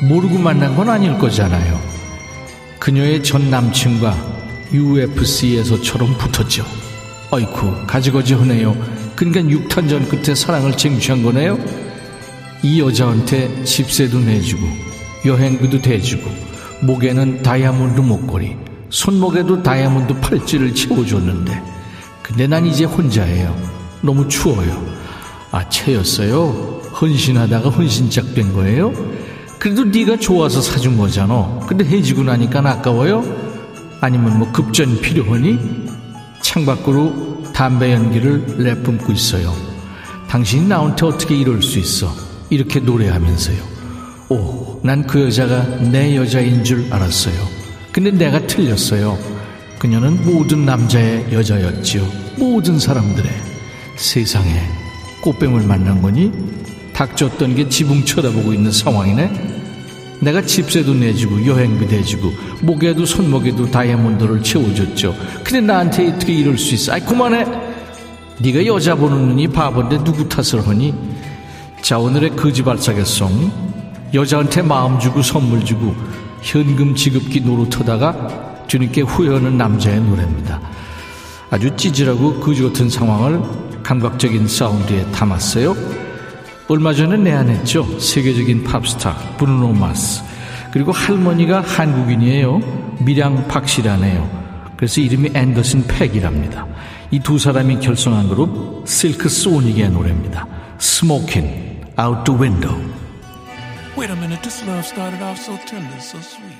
모르고 0.00 0.38
만난 0.38 0.74
건 0.74 0.88
아닐 0.88 1.18
거잖아요. 1.18 1.97
그녀의 2.78 3.22
전 3.22 3.50
남친과 3.50 4.16
UFC에서처럼 4.72 6.16
붙었죠. 6.18 6.64
어이쿠, 7.30 7.86
가지거지 7.86 8.34
하네요. 8.34 8.76
그러니까 9.16 9.42
6탄전 9.42 10.08
끝에 10.08 10.34
사랑을 10.34 10.76
쟁취한 10.76 11.22
거네요? 11.22 11.58
이 12.62 12.80
여자한테 12.80 13.64
집세도 13.64 14.20
내주고, 14.20 14.62
여행비도 15.26 15.82
대주고, 15.82 16.30
목에는 16.82 17.42
다이아몬드 17.42 18.00
목걸이, 18.00 18.56
손목에도 18.90 19.62
다이아몬드 19.62 20.14
팔찌를 20.20 20.74
채워줬는데, 20.74 21.62
근데 22.22 22.46
난 22.46 22.66
이제 22.66 22.84
혼자예요. 22.84 23.56
너무 24.02 24.28
추워요. 24.28 24.86
아, 25.50 25.68
채였어요? 25.68 26.82
헌신하다가 27.00 27.70
헌신짝 27.70 28.34
된 28.34 28.52
거예요? 28.52 28.92
그래도 29.58 29.84
네가 29.84 30.18
좋아서 30.18 30.60
사준 30.60 30.96
거잖아. 30.96 31.60
근데 31.66 31.84
해지고 31.84 32.22
나니까 32.22 32.60
아까워요? 32.60 33.24
아니면 34.00 34.38
뭐 34.38 34.52
급전 34.52 35.00
필요하니? 35.00 35.58
창밖으로 36.40 37.42
담배 37.52 37.92
연기를 37.92 38.44
내뿜고 38.62 39.12
있어요. 39.12 39.52
당신이 40.28 40.68
나한테 40.68 41.06
어떻게 41.06 41.34
이럴 41.36 41.62
수 41.62 41.78
있어? 41.78 42.14
이렇게 42.50 42.78
노래하면서요. 42.80 43.56
오, 44.30 44.80
난 44.84 45.06
그 45.06 45.24
여자가 45.24 45.64
내 45.90 46.14
여자인 46.16 46.62
줄 46.62 46.86
알았어요. 46.92 47.34
근데 47.90 48.10
내가 48.10 48.46
틀렸어요. 48.46 49.18
그녀는 49.78 50.24
모든 50.24 50.64
남자의 50.64 51.26
여자였지요. 51.32 52.06
모든 52.36 52.78
사람들의 52.78 53.30
세상에 53.96 54.62
꽃뱀을 55.22 55.62
만난 55.66 56.00
거니 56.00 56.30
닥쳤던 56.98 57.54
게 57.54 57.68
지붕 57.68 58.04
쳐다보고 58.04 58.52
있는 58.52 58.72
상황이네. 58.72 59.30
내가 60.20 60.42
집세도 60.42 60.94
내주고 60.94 61.46
여행비 61.46 61.86
대주고 61.86 62.32
목에도 62.62 63.06
손목에도 63.06 63.70
다이아몬드를 63.70 64.42
채워줬죠. 64.42 65.14
근데 65.44 65.60
나한테 65.60 66.08
어떻게 66.08 66.32
이럴 66.32 66.58
수 66.58 66.74
있어? 66.74 66.94
아이 66.94 67.00
그만해. 67.00 67.46
네가 68.40 68.66
여자 68.66 68.96
보는 68.96 69.28
눈이 69.28 69.46
바본데 69.48 70.02
누구 70.02 70.28
탓을 70.28 70.66
하니? 70.66 70.92
자 71.82 72.00
오늘의 72.00 72.34
거지발사계송 72.34 73.52
여자한테 74.12 74.62
마음 74.62 74.98
주고 74.98 75.22
선물 75.22 75.64
주고 75.64 75.94
현금 76.42 76.96
지급기 76.96 77.42
노릇하다가 77.42 78.64
주님께 78.66 79.02
후회하는 79.02 79.56
남자의 79.56 80.00
노래입니다. 80.00 80.60
아주 81.50 81.76
찌질하고 81.76 82.40
거지 82.40 82.64
같은 82.64 82.90
상황을 82.90 83.40
감각적인 83.84 84.48
사운드에 84.48 85.06
담았어요. 85.12 86.07
얼마 86.68 86.92
전에 86.92 87.16
내한했죠. 87.16 87.98
세계적인 87.98 88.64
팝스타 88.64 89.36
브루노 89.38 89.72
마스. 89.72 90.22
그리고 90.70 90.92
할머니가 90.92 91.62
한국인이에요. 91.62 92.60
밀양 93.00 93.48
박씨라네요. 93.48 94.74
그래서 94.76 95.00
이름이 95.00 95.30
앤더슨 95.34 95.86
팩이랍니다. 95.86 96.66
이 97.10 97.20
두 97.20 97.38
사람이 97.38 97.80
결성한 97.80 98.28
그룹 98.28 98.86
실크 98.86 99.28
소닉의 99.30 99.90
노래입니다. 99.90 100.46
스모킨 100.78 101.46
Out 101.98 102.24
the 102.24 102.38
Window. 102.38 102.76
Wait 103.96 104.12
a 104.12 104.16
minute, 104.16 104.42
this 104.42 104.62
love 104.64 104.84
started 104.84 105.22
off 105.24 105.40
so 105.40 105.56
tender, 105.66 105.96
so 105.98 106.18
sweet. 106.20 106.54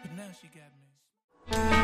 But 0.00 0.12
now 0.16 0.30
she 0.32 0.48
got 0.48 0.70
me. 1.58 1.83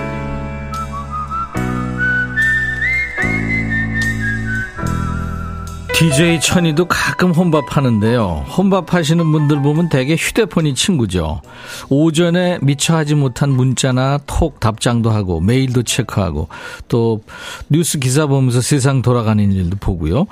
DJ 6.01 6.39
천이도 6.39 6.85
가끔 6.85 7.29
혼밥 7.29 7.77
하는데요. 7.77 8.47
혼밥 8.57 8.95
하시는 8.95 9.31
분들 9.31 9.61
보면 9.61 9.89
대개 9.89 10.15
휴대폰이 10.15 10.73
친구죠. 10.73 11.43
오전에 11.89 12.57
미처 12.63 12.95
하지 12.95 13.13
못한 13.13 13.51
문자나 13.51 14.21
톡 14.25 14.59
답장도 14.59 15.11
하고 15.11 15.41
메일도 15.41 15.83
체크하고 15.83 16.47
또 16.87 17.21
뉴스 17.69 17.99
기사 17.99 18.25
보면서 18.25 18.61
세상 18.61 19.03
돌아가는 19.03 19.51
일도 19.51 19.77
보고요. 19.79 20.25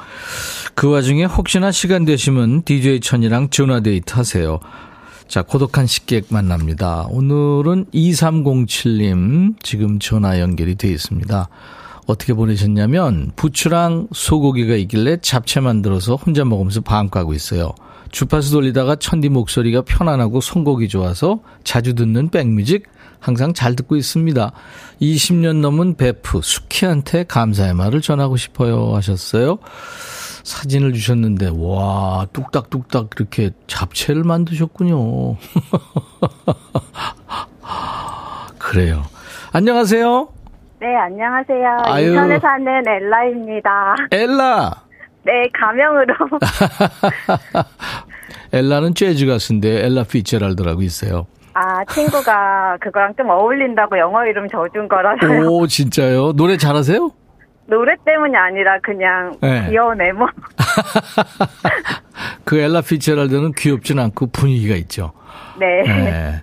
그 0.73 0.89
와중에 0.89 1.25
혹시나 1.25 1.71
시간 1.71 2.03
되시면 2.03 2.63
DJ 2.63 3.01
천이랑 3.01 3.51
전화 3.51 3.79
데이트 3.79 4.15
하세요. 4.15 4.59
자, 5.27 5.43
고독한 5.43 5.85
식객 5.85 6.25
만납니다. 6.29 7.05
오늘은 7.11 7.85
2307님 7.93 9.53
지금 9.61 9.99
전화 9.99 10.39
연결이 10.39 10.73
되어 10.73 10.89
있습니다. 10.89 11.47
어떻게 12.09 12.33
보내셨냐면 12.33 13.31
부추랑 13.35 14.07
소고기가 14.11 14.73
있길래 14.75 15.17
잡채 15.21 15.59
만들어서 15.59 16.15
혼자 16.15 16.43
먹으면서 16.43 16.81
방 16.81 17.07
까고 17.07 17.35
있어요. 17.35 17.71
주파수 18.11 18.51
돌리다가 18.51 18.95
천디 18.95 19.29
목소리가 19.29 19.83
편안하고 19.83 20.41
선곡이 20.41 20.87
좋아서 20.87 21.41
자주 21.63 21.93
듣는 21.93 22.29
백뮤직 22.29 22.87
항상 23.19 23.53
잘 23.53 23.75
듣고 23.75 23.95
있습니다. 23.95 24.51
20년 24.99 25.57
넘은 25.57 25.97
베프 25.97 26.41
수키한테 26.41 27.25
감사의 27.25 27.75
말을 27.75 28.01
전하고 28.01 28.37
싶어요 28.37 28.95
하셨어요. 28.95 29.59
사진을 30.43 30.93
주셨는데 30.93 31.51
와 31.53 32.25
뚝딱뚝딱 32.33 33.11
이렇게 33.17 33.51
잡채를 33.67 34.23
만드셨군요. 34.23 35.37
그래요. 38.57 39.05
안녕하세요. 39.51 40.38
네, 40.79 40.95
안녕하세요. 40.95 41.77
아유. 41.83 42.09
인천에 42.11 42.39
사는 42.39 42.87
엘라입니다. 42.87 43.95
엘라. 44.11 44.71
네, 45.23 45.49
가명으로. 45.53 46.13
엘라는 48.53 48.95
재즈 48.95 49.25
가수인데 49.25 49.85
엘라 49.85 50.03
피처랄드라고 50.03 50.81
있어요. 50.81 51.27
아, 51.53 51.83
친구가 51.85 52.77
그거랑 52.79 53.13
좀 53.17 53.29
어울린다고 53.29 53.99
영어 53.99 54.25
이름 54.25 54.47
져준 54.47 54.87
거라서요. 54.87 55.49
오 55.49 55.67
진짜요? 55.67 56.31
노래 56.33 56.55
잘하세요? 56.55 57.11
노래 57.65 57.93
때문이 58.05 58.35
아니라 58.35 58.79
그냥 58.81 59.35
네. 59.41 59.67
귀여운 59.69 59.99
애모. 59.99 60.25
그 62.45 62.57
엘라 62.57 62.81
피처랄드는 62.81 63.51
귀엽진 63.51 63.99
않고 63.99 64.27
분위기가 64.27 64.75
있죠. 64.75 65.11
네. 65.59 65.83
네. 65.83 66.41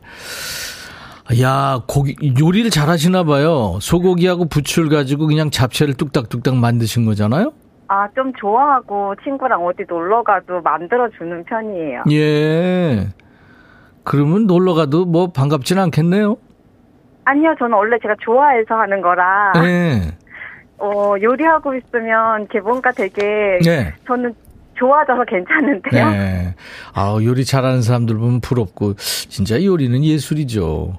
야, 1.42 1.80
고기, 1.88 2.14
요리를 2.40 2.70
잘 2.70 2.88
하시나 2.88 3.24
봐요. 3.24 3.78
소고기하고 3.80 4.48
부추를 4.48 4.88
가지고 4.90 5.26
그냥 5.26 5.50
잡채를 5.50 5.94
뚝딱뚝딱 5.94 6.54
만드신 6.56 7.04
거잖아요? 7.04 7.52
아, 7.88 8.08
좀 8.14 8.32
좋아하고 8.34 9.14
친구랑 9.24 9.64
어디 9.64 9.84
놀러 9.88 10.22
가도 10.22 10.60
만들어주는 10.60 11.44
편이에요. 11.44 12.04
예. 12.12 13.08
그러면 14.04 14.46
놀러 14.46 14.74
가도 14.74 15.04
뭐 15.04 15.32
반갑진 15.32 15.78
않겠네요? 15.78 16.36
아니요, 17.24 17.54
저는 17.58 17.76
원래 17.76 17.96
제가 18.00 18.14
좋아해서 18.20 18.76
하는 18.76 19.00
거라, 19.00 19.52
네. 19.54 20.16
어, 20.78 21.14
요리하고 21.20 21.74
있으면 21.74 22.46
기분가 22.46 22.92
되게, 22.92 23.58
네. 23.64 23.94
저는 24.06 24.32
좋아져서 24.78 25.24
괜찮은데요. 25.24 26.10
네. 26.10 26.54
아 26.94 27.18
요리 27.22 27.44
잘하는 27.44 27.82
사람들 27.82 28.16
보면 28.16 28.40
부럽고, 28.40 28.94
진짜 28.94 29.62
요리는 29.62 30.02
예술이죠. 30.04 30.98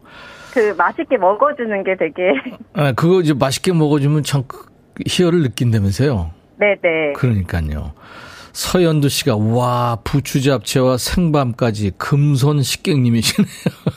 그 0.54 0.74
맛있게 0.78 1.18
먹어주는 1.18 1.84
게 1.84 1.96
되게, 1.98 2.34
아, 2.74 2.92
그거 2.94 3.22
이제 3.22 3.34
맛있게 3.34 3.74
먹어주면 3.74 4.24
참 4.24 4.44
그- 4.48 4.66
희열을 5.06 5.44
느낀다면서요? 5.44 6.32
네네. 6.58 7.14
그러니까요. 7.16 7.94
서연두 8.54 9.10
씨가 9.10 9.36
와 9.38 10.00
부추 10.04 10.42
잡채와 10.42 10.98
생밤까지 10.98 11.92
금손 12.00 12.64
식객님이시네요. 12.64 13.48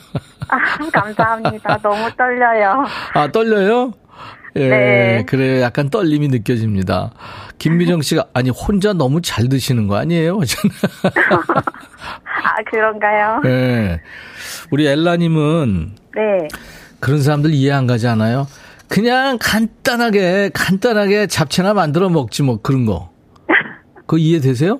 아, 0.49 0.57
감사합니다. 0.91 1.77
너무 1.81 2.07
떨려요. 2.15 2.85
아 3.15 3.31
떨려요? 3.31 3.93
예, 4.57 4.67
네. 4.69 5.23
그래 5.25 5.61
약간 5.61 5.89
떨림이 5.89 6.27
느껴집니다. 6.27 7.11
김미정 7.61 8.01
씨가 8.01 8.25
아니 8.33 8.49
혼자 8.49 8.91
너무 8.91 9.21
잘 9.21 9.47
드시는 9.47 9.85
거 9.85 9.95
아니에요? 9.95 10.39
아, 12.43 12.55
그런가요? 12.65 13.39
예. 13.45 14.01
우리 14.71 14.87
엘라님은 14.87 15.91
네. 16.15 16.47
그런 16.99 17.21
사람들 17.21 17.53
이해 17.53 17.71
안 17.71 17.85
가지 17.85 18.07
않아요? 18.07 18.47
그냥 18.87 19.37
간단하게 19.39 20.49
간단하게 20.55 21.27
잡채나 21.27 21.75
만들어 21.75 22.09
먹지 22.09 22.41
뭐 22.41 22.59
그런 22.63 22.87
거. 22.87 23.11
그거 24.07 24.17
이해되세요? 24.17 24.79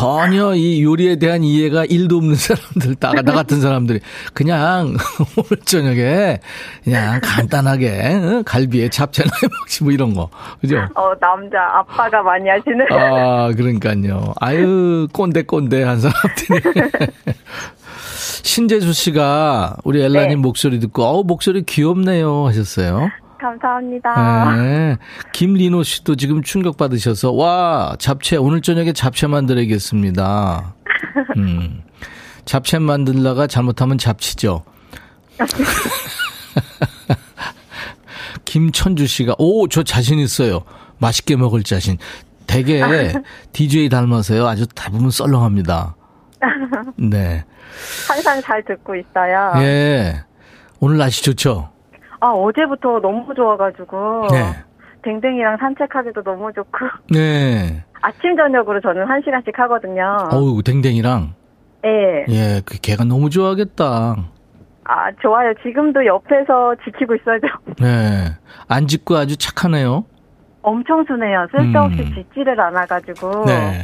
전혀 0.00 0.54
이 0.54 0.82
요리에 0.82 1.16
대한 1.16 1.44
이해가 1.44 1.84
1도 1.84 2.16
없는 2.16 2.34
사람들, 2.36 2.96
나, 2.98 3.12
나 3.12 3.32
같은 3.34 3.60
사람들이 3.60 4.00
그냥 4.32 4.96
오늘 5.36 5.62
저녁에 5.64 6.38
그냥 6.82 7.20
간단하게 7.22 8.14
어? 8.14 8.42
갈비에 8.46 8.88
잡채나 8.88 9.28
해 9.42 9.46
먹지 9.46 9.84
뭐 9.84 9.92
이런 9.92 10.14
거. 10.14 10.30
그죠? 10.60 10.78
어, 10.94 11.12
남자, 11.20 11.58
아빠가 11.60 12.22
많이 12.22 12.48
하시는. 12.48 12.86
아, 12.90 13.52
그러니까요. 13.54 14.32
아유, 14.40 15.06
꼰대, 15.12 15.42
꼰대 15.42 15.82
한 15.82 16.00
사람들이. 16.00 16.60
신재수 18.42 18.94
씨가 18.94 19.76
우리 19.84 20.02
엘라님 20.02 20.28
네. 20.28 20.36
목소리 20.36 20.80
듣고, 20.80 21.04
어우, 21.04 21.24
목소리 21.24 21.62
귀엽네요 21.62 22.46
하셨어요. 22.46 23.10
감사합니다. 23.40 24.54
네. 24.56 24.96
김리노 25.32 25.82
씨도 25.82 26.16
지금 26.16 26.42
충격받으셔서, 26.42 27.32
와, 27.32 27.96
잡채, 27.98 28.36
오늘 28.36 28.60
저녁에 28.60 28.92
잡채 28.92 29.26
만들어야겠습니다. 29.28 30.74
음. 31.36 31.82
잡채 32.44 32.78
만들다가 32.78 33.46
잘못하면 33.46 33.98
잡치죠. 33.98 34.64
김천주 38.44 39.06
씨가, 39.06 39.36
오, 39.38 39.68
저 39.68 39.82
자신 39.82 40.18
있어요. 40.18 40.62
맛있게 40.98 41.36
먹을 41.36 41.62
자신. 41.62 41.96
되게 42.46 42.82
DJ 43.52 43.88
닮아서요. 43.88 44.46
아주 44.46 44.66
대부분 44.74 45.10
썰렁합니다. 45.10 45.96
네. 46.96 47.44
항상 48.08 48.42
잘 48.42 48.62
듣고 48.64 48.94
있어요. 48.96 49.52
예. 49.56 50.24
오늘 50.80 50.98
날씨 50.98 51.22
좋죠? 51.22 51.70
아, 52.20 52.28
어제부터 52.28 53.00
너무 53.00 53.34
좋아가지고. 53.34 54.28
네. 54.30 54.52
댕댕이랑 55.02 55.56
산책하기도 55.58 56.22
너무 56.22 56.52
좋고. 56.52 56.78
네. 57.10 57.82
아침, 58.02 58.36
저녁으로 58.36 58.80
저는 58.80 59.06
한 59.06 59.20
시간씩 59.24 59.58
하거든요. 59.58 60.28
어우, 60.30 60.62
댕댕이랑. 60.62 61.34
예. 61.86 62.26
예, 62.28 62.60
그 62.66 62.78
걔가 62.80 63.04
너무 63.04 63.30
좋아하겠다. 63.30 64.16
아, 64.84 65.10
좋아요. 65.22 65.54
지금도 65.62 66.04
옆에서 66.04 66.74
지키고 66.84 67.14
있어요. 67.14 67.38
네. 67.80 68.36
안 68.68 68.86
짖고 68.86 69.16
아주 69.16 69.36
착하네요. 69.38 70.04
엄청 70.62 71.02
순해요. 71.06 71.46
쓸데없이 71.52 72.00
음. 72.02 72.14
짖지를 72.14 72.60
않아가지고. 72.60 73.46
네. 73.46 73.80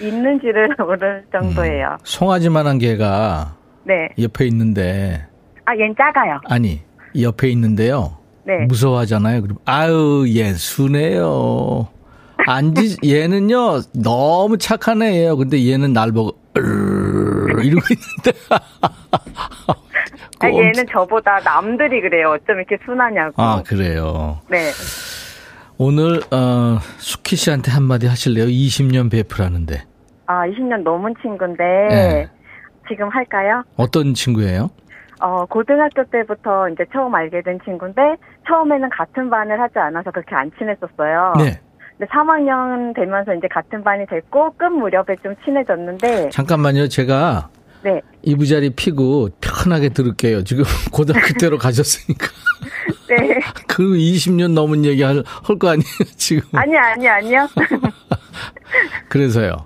있는지를 0.00 0.74
모를 0.80 1.24
정도예요. 1.30 1.98
송아지만한 2.02 2.78
개가 2.78 3.54
네. 3.84 4.08
옆에 4.20 4.46
있는데, 4.46 5.26
아, 5.64 5.72
얜 5.74 5.96
작아요. 5.96 6.40
아니, 6.48 6.80
옆에 7.22 7.48
있는데요. 7.50 8.16
네. 8.44 8.58
무서워하잖아요. 8.66 9.42
그럼, 9.42 9.58
아유, 9.64 10.24
얘 10.36 10.52
순해요. 10.54 11.88
안 12.46 12.74
짖, 12.74 12.98
얘는요, 13.04 13.80
너무 13.94 14.58
착한 14.58 15.02
애예요. 15.02 15.36
근데 15.36 15.66
얘는 15.68 15.92
날 15.92 16.12
보고, 16.12 16.36
으르르 16.56 17.62
이러고 17.64 17.86
있는데. 17.90 18.32
아, 20.38 20.48
얘는 20.48 20.86
저보다 20.92 21.40
남들이 21.40 22.00
그래요. 22.00 22.32
어쩜 22.32 22.56
이렇게 22.56 22.76
순하냐고. 22.84 23.42
아, 23.42 23.62
그래요. 23.62 24.40
네. 24.50 24.70
오늘, 25.78 26.20
어, 26.30 26.78
수키 26.98 27.36
씨한테 27.36 27.70
한마디 27.72 28.06
하실래요? 28.06 28.46
20년 28.46 29.10
베프라는데. 29.10 29.82
아, 30.26 30.46
20년 30.46 30.82
넘은 30.82 31.14
친구인데. 31.22 31.64
네. 31.90 32.28
지금 32.88 33.08
할까요? 33.08 33.64
어떤 33.76 34.14
친구예요? 34.14 34.70
어, 35.20 35.46
고등학교 35.46 36.04
때부터 36.04 36.68
이제 36.68 36.84
처음 36.92 37.14
알게 37.14 37.42
된 37.42 37.58
친구인데, 37.64 38.16
처음에는 38.46 38.88
같은 38.90 39.30
반을 39.30 39.60
하지 39.60 39.78
않아서 39.78 40.10
그렇게 40.10 40.34
안 40.34 40.50
친했었어요. 40.58 41.34
네. 41.38 41.60
근데 41.96 42.10
3학년 42.12 42.94
되면서 42.94 43.34
이제 43.34 43.48
같은 43.48 43.82
반이 43.82 44.06
됐고, 44.06 44.52
끝 44.56 44.64
무렵에 44.66 45.16
좀 45.22 45.34
친해졌는데, 45.44 46.30
잠깐만요. 46.30 46.88
제가 46.88 47.48
네. 47.82 48.02
이부자리 48.22 48.70
피고 48.70 49.28
편하게 49.40 49.88
들을게요. 49.88 50.44
지금 50.44 50.64
고등학교 50.92 51.32
때로 51.38 51.56
가셨으니까. 51.56 52.26
네. 53.08 53.40
그 53.68 53.82
20년 53.82 54.52
넘은 54.52 54.84
얘기 54.84 55.02
할, 55.02 55.22
할거 55.44 55.68
아니에요, 55.68 56.04
지금. 56.16 56.42
아니, 56.58 56.76
아니, 56.76 57.08
아니요. 57.08 57.46
그래서요. 59.08 59.56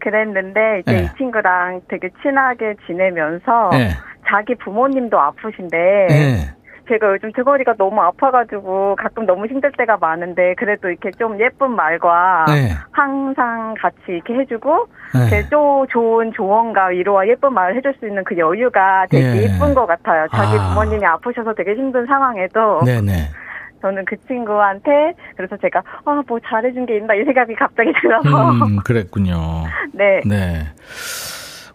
그랬는데, 0.00 0.80
이제 0.80 0.92
네. 0.92 1.02
이 1.02 1.16
친구랑 1.16 1.82
되게 1.88 2.10
친하게 2.22 2.76
지내면서, 2.86 3.70
네. 3.72 3.90
자기 4.26 4.54
부모님도 4.56 5.18
아프신데, 5.18 6.06
네. 6.08 6.58
제가 6.88 7.12
요즘 7.12 7.30
등허리가 7.32 7.74
너무 7.76 8.00
아파가지고 8.00 8.96
가끔 8.96 9.26
너무 9.26 9.46
힘들 9.46 9.70
때가 9.76 9.98
많은데 9.98 10.54
그래도 10.56 10.88
이렇게 10.88 11.10
좀 11.12 11.38
예쁜 11.38 11.72
말과 11.72 12.46
네. 12.48 12.70
항상 12.92 13.74
같이 13.78 13.98
이렇게 14.08 14.34
해주고 14.34 14.86
네. 15.30 15.46
또 15.50 15.86
좋은 15.90 16.32
조언과 16.32 16.86
위로와 16.86 17.28
예쁜 17.28 17.52
말을 17.52 17.76
해줄 17.76 17.94
수 18.00 18.06
있는 18.06 18.24
그 18.24 18.36
여유가 18.38 19.06
되게 19.10 19.26
예. 19.26 19.42
예쁜 19.44 19.74
것 19.74 19.86
같아요. 19.86 20.26
자기 20.32 20.58
아. 20.58 20.68
부모님이 20.70 21.04
아프셔서 21.04 21.54
되게 21.54 21.74
힘든 21.74 22.06
상황에도 22.06 22.80
네네. 22.84 23.12
저는 23.82 24.04
그 24.04 24.16
친구한테 24.26 24.90
그래서 25.36 25.56
제가 25.56 25.82
아 26.04 26.22
뭐 26.28 26.38
잘해준 26.46 26.84
게 26.86 26.96
있나 26.96 27.14
이 27.14 27.24
생각이 27.24 27.54
갑자기 27.54 27.92
들어서 28.00 28.50
음, 28.50 28.76
그랬군요. 28.78 29.64
네 29.94 30.20
네. 30.26 30.66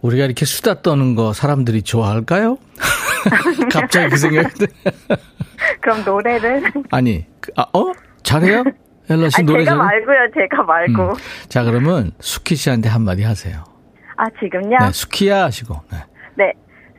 우리가 0.02 0.26
이렇게 0.26 0.46
수다 0.46 0.82
떠는 0.82 1.16
거 1.16 1.32
사람들이 1.34 1.82
좋아할까요? 1.84 2.58
갑자기 3.72 4.10
그 4.10 4.18
생각이 4.18 4.54
드 4.56 4.68
그럼 5.82 6.04
노래를 6.04 6.62
아니, 6.92 7.26
그- 7.40 7.52
아, 7.56 7.62
어? 7.74 7.92
잘해요? 8.22 8.64
엘라 9.10 9.30
씨 9.30 9.38
아니 9.38 9.46
노래 9.46 9.64
제가 9.64 9.76
잘해? 9.78 9.86
말고요 9.86 10.18
제가 10.34 10.64
말고 10.64 11.04
음. 11.04 11.14
자, 11.48 11.64
그러면 11.64 12.12
수키 12.20 12.56
씨한테 12.56 12.90
한마디 12.90 13.24
하세요. 13.24 13.64
아 14.18 14.26
지금요 14.42 14.78
네, 14.78 14.92
수키야 14.92 15.44
하시고. 15.46 15.76
네. 15.92 15.98
네. 16.36 16.54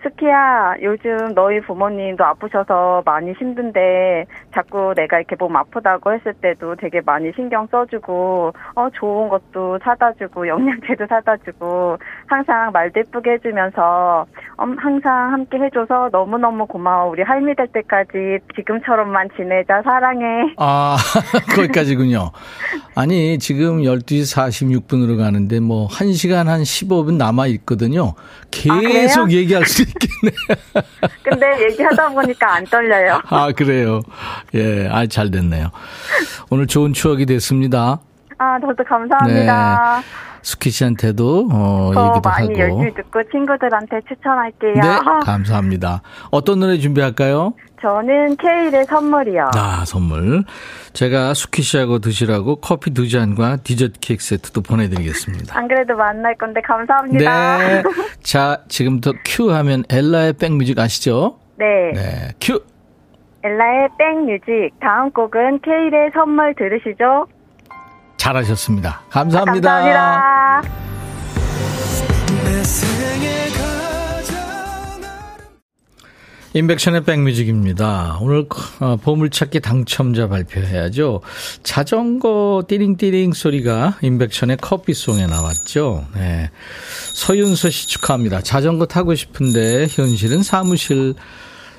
스키야, 0.04 0.74
요즘 0.82 1.34
너희 1.34 1.60
부모님도 1.60 2.24
아프셔서 2.24 3.02
많이 3.04 3.32
힘든데, 3.32 4.26
자꾸 4.54 4.92
내가 4.94 5.18
이렇게 5.18 5.34
몸 5.36 5.56
아프다고 5.56 6.12
했을 6.12 6.34
때도 6.34 6.76
되게 6.76 7.00
많이 7.00 7.32
신경 7.34 7.66
써주고, 7.70 8.52
어, 8.74 8.88
좋은 8.92 9.28
것도 9.28 9.78
사다 9.82 10.12
주고, 10.12 10.46
영양제도 10.48 11.06
사다 11.08 11.38
주고, 11.38 11.96
항상 12.26 12.70
말도 12.72 13.00
예쁘게 13.00 13.32
해주면서, 13.32 14.26
음, 14.60 14.76
항상 14.78 15.32
함께 15.32 15.58
해줘서 15.58 16.10
너무너무 16.12 16.66
고마워. 16.66 17.10
우리 17.10 17.22
할미 17.22 17.54
될 17.56 17.66
때까지 17.68 18.38
지금처럼만 18.54 19.30
지내자. 19.36 19.82
사랑해. 19.82 20.54
아, 20.58 20.96
거기까지군요. 21.56 22.30
아니, 22.94 23.38
지금 23.38 23.82
12시 23.82 24.36
46분으로 24.36 25.16
가는데 25.16 25.60
뭐 25.60 25.88
1시간 25.88 26.44
한 26.44 26.62
15분 26.62 27.16
남아 27.16 27.46
있거든요. 27.48 28.14
계속 28.50 29.24
그래요? 29.24 29.38
얘기할 29.38 29.66
수 29.66 29.82
있겠네. 30.02 30.85
근데 31.22 31.64
얘기하다 31.70 32.09
보니까 32.11 32.54
안 32.54 32.64
떨려요. 32.64 33.20
아, 33.28 33.52
그래요. 33.52 34.00
예, 34.54 34.88
아, 34.90 35.07
잘 35.07 35.30
됐네요. 35.30 35.70
오늘 36.50 36.66
좋은 36.66 36.92
추억이 36.92 37.26
됐습니다. 37.26 38.00
아, 38.38 38.59
저도 38.61 38.83
감사합니다. 38.85 40.02
수키 40.42 40.70
씨한테도, 40.70 41.48
어, 41.50 41.90
더 41.94 42.07
얘기도 42.09 42.20
많이 42.28 42.48
하고. 42.48 42.61
열심히 42.61 42.94
듣고 42.94 43.22
친구들한테 43.30 44.00
추천할게요. 44.07 44.74
네, 44.74 44.98
감사합니다. 45.24 46.02
어떤 46.30 46.61
노래 46.61 46.76
준비할까요? 46.76 47.54
저는 47.84 48.36
케일의 48.36 48.86
선물이요. 48.86 49.50
아, 49.54 49.84
선물. 49.84 50.42
제가 50.94 51.34
수키 51.34 51.60
씨하고 51.60 51.98
드시라고 51.98 52.56
커피 52.56 52.92
두 52.92 53.10
잔과 53.10 53.58
디저트 53.58 54.00
케이크 54.00 54.24
세트도 54.24 54.62
보내드리겠습니다. 54.62 55.58
안 55.58 55.68
그래도 55.68 55.94
만날 55.94 56.34
건데 56.38 56.62
감사합니다. 56.62 57.58
네. 57.58 57.82
자, 58.22 58.62
지금부터 58.68 59.12
큐 59.26 59.52
하면 59.52 59.84
엘라의 59.90 60.32
백뮤직 60.32 60.78
아시죠? 60.78 61.38
네. 61.56 61.92
네. 61.92 62.30
큐! 62.40 62.58
엘라의 63.42 63.88
백뮤직 63.98 64.70
다음 64.80 65.10
곡은 65.10 65.60
케일의 65.60 66.12
선물 66.14 66.54
들으시죠? 66.54 67.26
잘하셨습니다. 68.16 69.02
감사합니다. 69.10 69.70
감사합니다. 69.70 70.62
인백션의 76.54 77.02
백뮤직입니다. 77.02 78.18
오늘 78.20 78.46
어, 78.78 78.96
보물찾기 78.96 79.58
당첨자 79.58 80.28
발표해야죠. 80.28 81.20
자전거 81.64 82.64
띠링띠링 82.68 83.32
소리가 83.32 83.98
인백션의 84.02 84.58
커피송에 84.58 85.26
나왔죠. 85.26 86.06
네. 86.14 86.50
서윤서 87.12 87.70
씨 87.70 87.88
축하합니다. 87.88 88.40
자전거 88.42 88.86
타고 88.86 89.16
싶은데 89.16 89.88
현실은 89.90 90.44
사무실 90.44 91.14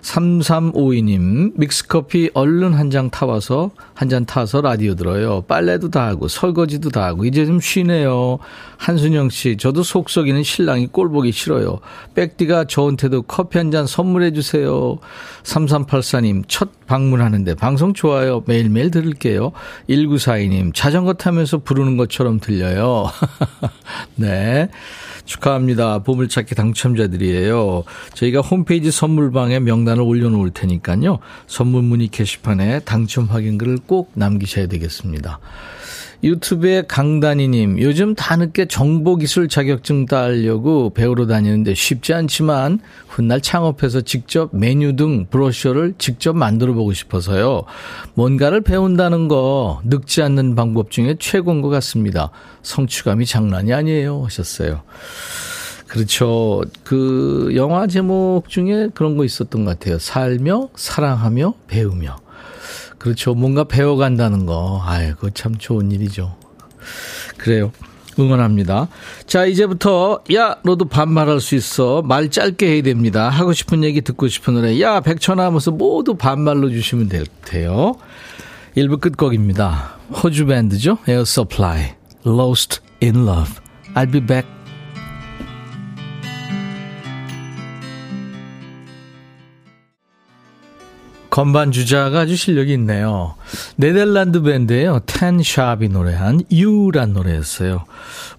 3352님, 0.05 1.53
믹스커피 1.57 2.29
얼른 2.33 2.73
한 2.73 2.85
잔 2.91 3.09
타와서, 3.09 3.71
한 3.95 4.07
잔 4.07 4.23
타서 4.25 4.61
라디오 4.61 4.93
들어요. 4.93 5.41
빨래도 5.47 5.89
다 5.89 6.05
하고, 6.05 6.27
설거지도 6.27 6.91
다 6.91 7.05
하고, 7.05 7.25
이제 7.25 7.45
좀 7.45 7.59
쉬네요. 7.59 8.37
한순영 8.77 9.29
씨, 9.29 9.57
저도 9.57 9.81
속 9.81 10.09
썩이는 10.11 10.43
신랑이 10.43 10.87
꼴 10.87 11.09
보기 11.09 11.31
싫어요. 11.31 11.79
백디가 12.13 12.65
저한테도 12.65 13.23
커피 13.23 13.57
한 13.57 13.71
잔 13.71 13.87
선물해 13.87 14.31
주세요. 14.31 14.99
3384님, 15.43 16.43
첫 16.47 16.69
방문하는데 16.87 17.55
방송 17.55 17.93
좋아요. 17.93 18.43
매일매일 18.45 18.91
들을게요. 18.91 19.51
1942님, 19.89 20.73
자전거 20.73 21.13
타면서 21.13 21.59
부르는 21.59 21.97
것처럼 21.97 22.39
들려요. 22.39 23.09
네. 24.15 24.69
축하합니다. 25.25 25.99
보물찾기 25.99 26.55
당첨자들이에요. 26.55 27.83
저희가 28.13 28.41
홈페이지 28.41 28.91
선물방에 28.91 29.59
명단을 29.59 30.03
올려놓을 30.03 30.51
테니까요. 30.51 31.19
선물 31.47 31.81
문의 31.81 32.07
게시판에 32.07 32.81
당첨 32.81 33.25
확인글을 33.25 33.79
꼭 33.87 34.11
남기셔야 34.13 34.67
되겠습니다. 34.67 35.39
유튜브에 36.25 36.81
강다니님, 36.87 37.79
요즘 37.79 38.15
다 38.15 38.35
늦게 38.35 38.65
정보기술 38.65 39.47
자격증 39.47 40.07
따려고 40.07 40.89
배우러 40.89 41.27
다니는데 41.27 41.75
쉽지 41.75 42.15
않지만 42.15 42.79
훗날 43.07 43.41
창업해서 43.41 44.01
직접 44.01 44.49
메뉴 44.51 44.95
등 44.95 45.27
브로셔를 45.27 45.93
직접 45.99 46.35
만들어 46.35 46.73
보고 46.73 46.93
싶어서요. 46.93 47.65
뭔가를 48.15 48.61
배운다는 48.61 49.27
거 49.27 49.81
늙지 49.85 50.23
않는 50.23 50.55
방법 50.55 50.89
중에 50.89 51.15
최고인 51.19 51.61
것 51.61 51.69
같습니다. 51.69 52.31
성취감이 52.63 53.27
장난이 53.27 53.71
아니에요. 53.71 54.23
하셨어요. 54.23 54.81
그렇죠. 55.85 56.63
그 56.83 57.51
영화 57.55 57.85
제목 57.85 58.49
중에 58.49 58.89
그런 58.95 59.15
거 59.15 59.25
있었던 59.25 59.63
것 59.63 59.77
같아요. 59.77 59.99
살며, 59.99 60.69
사랑하며, 60.75 61.53
배우며. 61.67 62.24
그렇죠. 63.05 63.35
뭔가 63.35 63.65
배워간다는 63.65 64.47
거. 64.47 64.81
그거 65.13 65.29
참 65.29 65.55
좋은 65.55 65.91
일이죠. 65.91 66.35
그래요. 67.37 67.71
응원합니다. 68.17 68.87
자, 69.27 69.45
이제부터, 69.45 70.23
야, 70.33 70.55
너도 70.63 70.85
반말할 70.85 71.39
수 71.39 71.53
있어. 71.53 72.01
말 72.01 72.31
짧게 72.31 72.65
해야 72.65 72.81
됩니다. 72.81 73.29
하고 73.29 73.53
싶은 73.53 73.83
얘기 73.83 74.01
듣고 74.01 74.27
싶은 74.27 74.55
노래. 74.55 74.81
야, 74.81 75.01
백천아 75.01 75.45
하면서 75.45 75.69
모두 75.69 76.15
반말로 76.15 76.71
주시면 76.71 77.11
돼요. 77.43 77.95
1부 78.75 78.99
끝곡입니다. 78.99 79.97
호주 80.23 80.47
밴드죠. 80.47 80.97
Air 81.07 81.25
Supply. 81.27 81.93
Lost 82.25 82.79
in 83.03 83.27
Love. 83.27 83.53
I'll 83.93 84.11
be 84.11 84.19
back. 84.19 84.54
건반 91.35 91.73
주자가 91.73 92.21
아주 92.21 92.37
실력이 92.37 92.71
있네요. 92.75 93.35
네덜란드 93.75 94.41
밴드예요. 94.41 95.01
텐샵이 95.05 95.89
노래한 95.89 96.43
유란 96.49 97.11
노래였어요. 97.11 97.83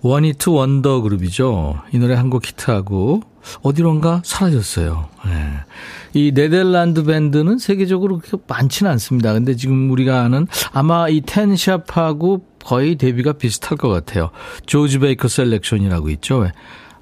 원이투 0.01 0.55
원더 0.55 1.03
그룹이죠. 1.03 1.79
이 1.93 1.99
노래 1.99 2.15
한 2.15 2.31
곡 2.31 2.47
히트하고 2.47 3.21
어디론가 3.61 4.23
사라졌어요. 4.25 5.11
네. 5.27 5.53
이 6.15 6.33
네덜란드 6.33 7.05
밴드는 7.05 7.59
세계적으로 7.59 8.19
그렇게 8.19 8.43
많지는 8.49 8.91
않습니다. 8.93 9.35
근데 9.35 9.57
지금 9.57 9.91
우리가 9.91 10.23
아는 10.23 10.47
아마 10.73 11.11
이 11.11 11.21
텐샵하고 11.21 12.47
거의 12.65 12.97
데뷔가 12.97 13.35
비슷할 13.35 13.77
것 13.77 13.91
같아요. 13.91 14.31
조지 14.65 15.01
베이커 15.01 15.29
셀렉션이라고 15.29 16.09
있죠. 16.13 16.49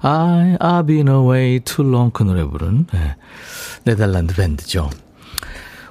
I, 0.01 0.57
I've 0.57 0.87
been 0.87 1.07
away 1.07 1.61
too 1.61 1.89
long 1.89 2.11
그 2.13 2.23
노래 2.23 2.43
부른 2.43 2.87
네. 2.91 3.15
네덜란드 3.85 4.35
밴드죠. 4.35 4.89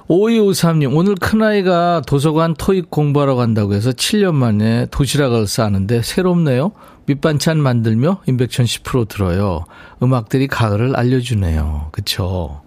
5253님, 0.07 0.95
오늘 0.95 1.15
큰아이가 1.15 2.03
도서관 2.05 2.53
토익 2.53 2.91
공부하러 2.91 3.35
간다고 3.35 3.73
해서 3.73 3.89
7년 3.91 4.35
만에 4.35 4.85
도시락을 4.91 5.47
싸는데 5.47 6.03
새롭네요. 6.03 6.73
밑반찬 7.07 7.57
만들며 7.57 8.21
임백천 8.27 8.65
10% 8.65 9.07
들어요. 9.07 9.65
음악들이 10.03 10.47
가을을 10.47 10.95
알려주네요. 10.95 11.89
그쵸? 11.91 12.61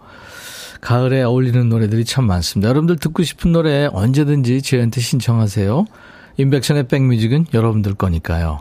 가을에 0.81 1.23
어울리는 1.23 1.69
노래들이 1.69 2.05
참 2.05 2.25
많습니다. 2.27 2.69
여러분들 2.71 2.97
듣고 2.97 3.23
싶은 3.23 3.53
노래 3.53 3.89
언제든지 3.93 4.63
저희한테 4.63 5.01
신청하세요. 5.01 5.87
임백천의 6.39 6.89
백뮤직은 6.89 7.47
여러분들 7.55 7.95
거니까요. 7.95 8.61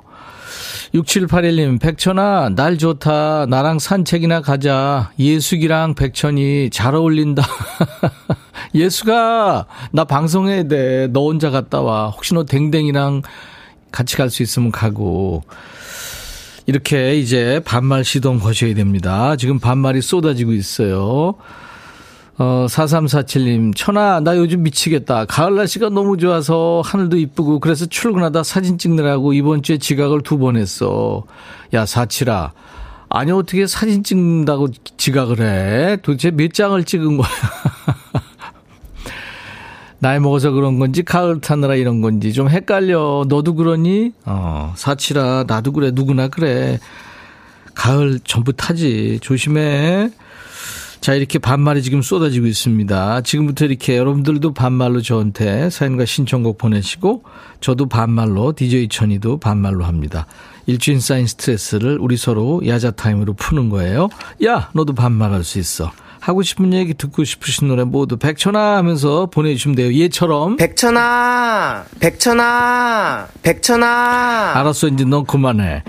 6781님, 0.93 1.79
백천아, 1.79 2.49
날 2.55 2.77
좋다. 2.77 3.45
나랑 3.47 3.79
산책이나 3.79 4.41
가자. 4.41 5.11
예숙이랑 5.19 5.95
백천이 5.95 6.69
잘 6.71 6.95
어울린다. 6.95 7.43
예수가, 8.73 9.65
나 9.91 10.03
방송해야 10.03 10.63
돼. 10.63 11.07
너 11.11 11.23
혼자 11.25 11.49
갔다 11.49 11.81
와. 11.81 12.09
혹시 12.09 12.33
너 12.33 12.43
댕댕이랑 12.45 13.21
같이 13.91 14.17
갈 14.17 14.29
수 14.29 14.43
있으면 14.43 14.71
가고. 14.71 15.43
이렇게 16.65 17.15
이제 17.15 17.61
반말 17.63 18.03
시동 18.03 18.39
거셔야 18.39 18.73
됩니다. 18.75 19.35
지금 19.37 19.57
반말이 19.59 20.01
쏟아지고 20.01 20.51
있어요. 20.51 21.35
어, 22.39 22.67
4347님, 22.69 23.75
천아, 23.75 24.19
나 24.19 24.37
요즘 24.37 24.61
미치겠다. 24.61 25.25
가을 25.25 25.55
날씨가 25.55 25.89
너무 25.89 26.17
좋아서 26.17 26.83
하늘도 26.85 27.17
이쁘고, 27.17 27.59
그래서 27.59 27.87
출근하다 27.87 28.43
사진 28.43 28.77
찍느라고 28.77 29.33
이번 29.33 29.63
주에 29.63 29.77
지각을 29.79 30.21
두 30.21 30.37
번 30.37 30.55
했어. 30.55 31.23
야, 31.73 31.87
사칠아. 31.87 32.51
아니, 33.09 33.31
어떻게 33.31 33.65
사진 33.65 34.03
찍는다고 34.03 34.67
지각을 34.97 35.39
해? 35.41 35.97
도대체 36.03 36.29
몇 36.29 36.53
장을 36.53 36.81
찍은 36.83 37.17
거야? 37.17 37.27
나이 39.99 40.19
먹어서 40.19 40.51
그런 40.51 40.77
건지, 40.77 41.01
가을 41.01 41.41
타느라 41.41 41.73
이런 41.73 42.01
건지 42.01 42.33
좀 42.33 42.49
헷갈려. 42.49 43.25
너도 43.27 43.55
그러니? 43.55 44.11
어, 44.25 44.73
사칠아, 44.75 45.45
나도 45.47 45.71
그래. 45.71 45.89
누구나 45.91 46.27
그래. 46.27 46.77
가을 47.73 48.19
전부 48.23 48.53
타지. 48.53 49.17
조심해. 49.23 50.11
자, 51.07 51.13
이렇게 51.13 51.39
반말이 51.39 51.83
지금 51.83 52.01
쏟아지고 52.01 52.47
있습니다. 52.47 53.21
지금부터 53.21 53.63
이렇게 53.63 53.95
여러분들도 53.95 54.53
반말로 54.53 55.01
저한테 55.01 55.69
사연과 55.69 56.03
신청곡 56.03 56.57
보내시고, 56.57 57.23
저도 57.61 57.87
반말로, 57.87 58.51
DJ 58.51 58.89
천이도 58.89 59.37
반말로 59.37 59.85
합니다. 59.85 60.25
일주일 60.65 60.99
쌓인 60.99 61.25
스트레스를 61.25 61.97
우리 62.01 62.17
서로 62.17 62.61
야자타임으로 62.67 63.35
푸는 63.35 63.69
거예요. 63.69 64.09
야, 64.43 64.69
너도 64.73 64.91
반말할 64.91 65.45
수 65.45 65.59
있어. 65.59 65.93
하고 66.19 66.41
싶은 66.41 66.73
얘기 66.73 66.93
듣고 66.93 67.23
싶으신 67.23 67.69
노래 67.69 67.85
모두 67.85 68.17
백천아 68.17 68.75
하면서 68.75 69.27
보내주시면 69.27 69.77
돼요. 69.77 69.97
얘처럼. 69.97 70.57
백천아, 70.57 71.85
백천아, 72.01 73.27
백천아. 73.43 74.57
알았어, 74.57 74.89
이제 74.89 75.05
넌 75.05 75.23
그만해. 75.23 75.83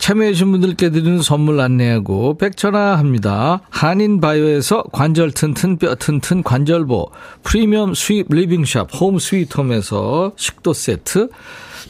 참여해주신 0.00 0.50
분들께 0.50 0.90
드리는 0.90 1.20
선물 1.20 1.60
안내하고 1.60 2.38
백천화 2.38 2.96
합니다. 2.96 3.60
한인바이오에서 3.68 4.84
관절 4.92 5.32
튼튼 5.32 5.76
뼈 5.76 5.94
튼튼 5.94 6.42
관절보 6.42 7.10
프리미엄 7.42 7.92
수입 7.92 8.28
리빙샵 8.30 8.88
홈 8.98 9.18
스위트홈에서 9.18 10.32
식도 10.36 10.72
세트 10.72 11.28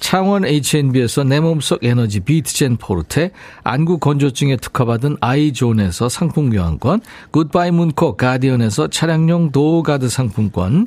창원 0.00 0.44
H&B에서 0.44 1.24
내 1.24 1.40
몸속 1.40 1.84
에너지 1.84 2.20
비트젠 2.20 2.78
포르테, 2.78 3.32
안구 3.64 3.98
건조증에 3.98 4.56
특허받은 4.56 5.18
아이존에서 5.20 6.08
상품 6.08 6.50
교환권, 6.50 7.00
굿바이 7.30 7.70
문콕 7.70 8.16
가디언에서 8.16 8.88
차량용 8.88 9.52
door 9.52 9.77
guard 9.77 10.08
상품권, 10.08 10.86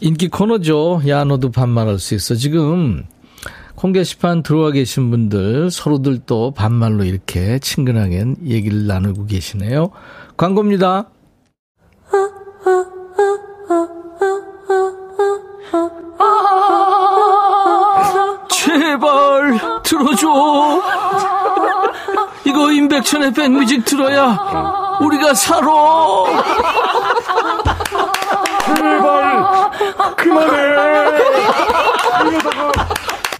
인기 0.00 0.28
코너죠. 0.28 1.02
야, 1.08 1.24
너도 1.24 1.50
반말할 1.50 1.98
수 1.98 2.14
있어. 2.14 2.34
지금 2.34 3.04
콩 3.74 3.92
게시판 3.92 4.42
들어와 4.42 4.70
계신 4.72 5.10
분들 5.10 5.70
서로들 5.70 6.20
또 6.26 6.52
반말로 6.52 7.04
이렇게 7.04 7.58
친근하게 7.58 8.34
얘기를 8.46 8.86
나누고 8.86 9.26
계시네요. 9.26 9.90
광고입니다. 10.36 11.08
제발 18.50 19.58
들어줘. 19.82 20.82
이거 22.44 22.72
임백천의 22.72 23.32
백뮤직 23.32 23.84
들어야 23.84 24.98
우리가 25.00 25.34
살아. 25.34 25.68
제발! 28.76 29.70
그만해! 30.16 30.56
이러다가 32.30 32.72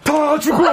다 0.03 0.39
죽어 0.39 0.63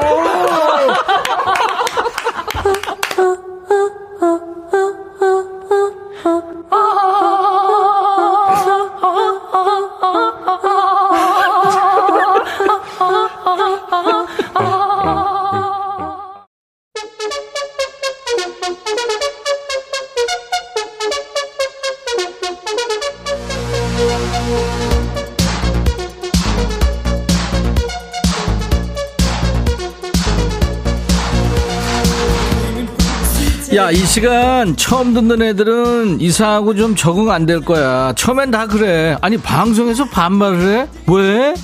야, 33.78 33.92
이 33.92 33.96
시간 33.98 34.74
처음 34.74 35.14
듣는 35.14 35.40
애들은 35.40 36.20
이상하고 36.20 36.74
좀 36.74 36.96
적응 36.96 37.30
안 37.30 37.46
될 37.46 37.60
거야. 37.60 38.12
처음엔 38.16 38.50
다 38.50 38.66
그래. 38.66 39.16
아니, 39.20 39.36
방송에서 39.36 40.04
반말을 40.06 40.68
해? 40.68 40.88
왜? 41.06 41.54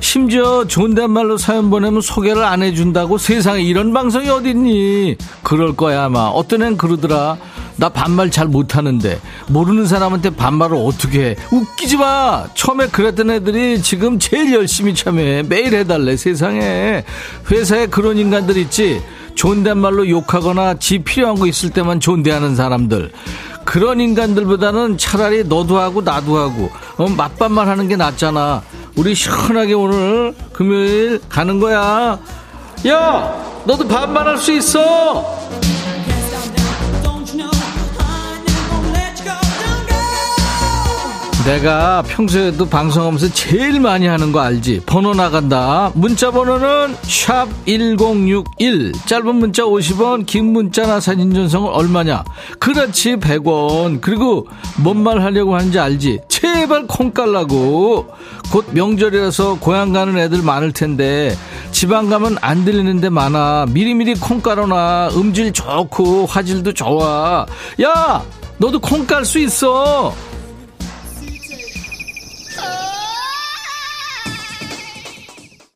심지어 0.00 0.66
존댓말로 0.66 1.38
사연 1.38 1.70
보내면 1.70 2.02
소개를 2.02 2.42
안 2.44 2.62
해준다고 2.62 3.16
세상에 3.16 3.62
이런 3.62 3.92
방송이 3.94 4.28
어딨니? 4.28 5.16
그럴 5.42 5.74
거야 5.74 6.04
아마. 6.04 6.24
어떤 6.26 6.60
애는 6.62 6.76
그러더라. 6.76 7.38
나 7.76 7.88
반말 7.88 8.30
잘 8.30 8.46
못하는데 8.48 9.18
모르는 9.48 9.86
사람한테 9.86 10.30
반말을 10.30 10.76
어떻게 10.76 11.30
해 11.30 11.36
웃기지 11.50 11.96
마 11.96 12.44
처음에 12.54 12.88
그랬던 12.88 13.30
애들이 13.30 13.80
지금 13.80 14.18
제일 14.18 14.52
열심히 14.52 14.94
참여해 14.94 15.44
매일 15.48 15.74
해달래 15.74 16.16
세상에 16.18 17.02
회사에 17.50 17.86
그런 17.86 18.18
인간들 18.18 18.58
있지 18.58 19.00
존댓말로 19.34 20.08
욕하거나 20.08 20.74
지 20.74 20.98
필요한 20.98 21.36
거 21.36 21.46
있을 21.46 21.70
때만 21.70 22.00
존대하는 22.00 22.54
사람들. 22.56 23.12
그런 23.64 24.00
인간들보다는 24.00 24.98
차라리 24.98 25.44
너도 25.44 25.78
하고 25.78 26.02
나도 26.02 26.36
하고 26.36 26.70
어, 26.96 27.08
맞반말 27.08 27.68
하는 27.68 27.88
게 27.88 27.96
낫잖아. 27.96 28.62
우리 28.96 29.14
시원하게 29.14 29.74
오늘 29.74 30.34
금요일 30.52 31.20
가는 31.28 31.60
거야. 31.60 32.18
야 32.88 33.62
너도 33.64 33.86
반말할 33.86 34.38
수 34.38 34.52
있어 34.52 35.24
내가 41.44 42.02
평소에도 42.02 42.68
방송하면서 42.68 43.32
제일 43.32 43.80
많이 43.80 44.06
하는 44.06 44.30
거 44.30 44.40
알지? 44.40 44.82
번호 44.86 45.12
나간다. 45.12 45.90
문자 45.94 46.30
번호는 46.30 46.94
샵 47.02 47.48
1061. 47.66 48.92
짧은 49.06 49.34
문자 49.34 49.64
50원, 49.64 50.24
긴 50.24 50.52
문자나 50.52 51.00
사진 51.00 51.34
전송은 51.34 51.72
얼마냐? 51.72 52.22
그렇지, 52.60 53.16
100원. 53.16 54.00
그리고 54.00 54.46
뭔 54.78 55.02
말 55.02 55.20
하려고 55.20 55.56
하는지 55.56 55.80
알지? 55.80 56.20
제발 56.28 56.86
콩 56.86 57.10
깔라고. 57.10 58.06
곧 58.52 58.66
명절이라서 58.70 59.54
고향 59.58 59.92
가는 59.92 60.16
애들 60.16 60.42
많을 60.42 60.72
텐데 60.72 61.36
지방 61.72 62.08
가면 62.08 62.36
안 62.40 62.64
들리는 62.64 63.00
데 63.00 63.08
많아. 63.08 63.66
미리미리 63.70 64.14
콩 64.14 64.40
깔아놔. 64.40 65.10
음질 65.16 65.52
좋고 65.52 66.26
화질도 66.26 66.72
좋아. 66.72 67.46
야! 67.82 68.22
너도 68.58 68.78
콩 68.78 69.04
깔 69.08 69.24
수 69.24 69.40
있어. 69.40 70.14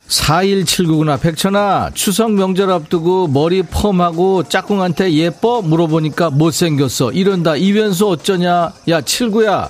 4179구나. 0.08 1.20
백천아, 1.20 1.90
추석 1.94 2.32
명절 2.32 2.70
앞두고 2.70 3.28
머리 3.28 3.62
펌하고 3.62 4.44
짝꿍한테 4.44 5.12
예뻐? 5.12 5.62
물어보니까 5.62 6.30
못생겼어. 6.30 7.12
이런다. 7.12 7.56
이변수 7.56 8.08
어쩌냐? 8.08 8.72
야, 8.88 9.00
칠구야. 9.00 9.68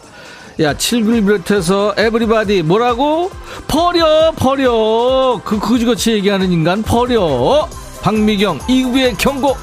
야, 0.61 0.77
칠구를 0.77 1.23
비롯해서 1.23 1.95
에브리바디 1.97 2.63
뭐라고? 2.63 3.31
버려, 3.69 4.33
버려. 4.37 5.41
그, 5.45 5.59
그지같이 5.59 6.13
얘기하는 6.13 6.51
인간 6.53 6.83
버려. 6.83 7.69
박미경, 8.03 8.61
이구의 8.69 9.17
경고. 9.17 9.57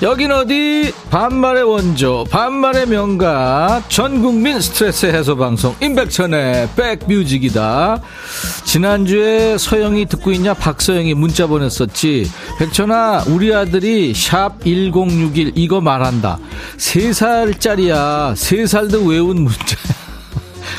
여긴 0.00 0.30
어디? 0.30 0.92
반말의 1.10 1.64
원조 1.64 2.24
반말의 2.30 2.86
명가 2.86 3.82
전 3.88 4.22
국민 4.22 4.60
스트레스 4.60 5.06
해소 5.06 5.36
방송 5.36 5.74
임백천의 5.82 6.68
백뮤직이다. 6.76 8.00
지난주에 8.64 9.58
서영이 9.58 10.06
듣고 10.06 10.30
있냐? 10.32 10.54
박서영이 10.54 11.14
문자 11.14 11.48
보냈었지. 11.48 12.30
백천아 12.60 13.24
우리 13.26 13.52
아들이 13.52 14.14
샵 14.14 14.64
1061 14.64 15.52
이거 15.56 15.80
말한다. 15.80 16.38
3살짜리야. 16.76 18.34
3살도 18.34 19.08
외운 19.08 19.42
문자야 19.42 20.07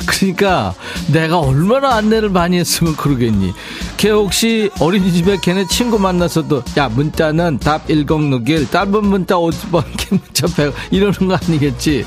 그러니까 0.05 0.73
내가 1.11 1.39
얼마나 1.39 1.95
안내를 1.95 2.29
많이 2.29 2.57
했으면 2.57 2.95
그러겠니. 2.95 3.53
걔 3.97 4.09
혹시 4.09 4.69
어린이집에 4.79 5.37
걔네 5.41 5.67
친구 5.67 5.99
만나서도 5.99 6.63
야 6.77 6.89
문자는 6.89 7.59
답 7.59 7.87
1061, 7.87 8.69
짧은 8.69 9.05
문자 9.05 9.35
50번, 9.35 9.83
긴 9.97 10.19
문자 10.23 10.47
100 10.47 10.73
이러는 10.91 11.27
거 11.27 11.35
아니겠지. 11.35 12.05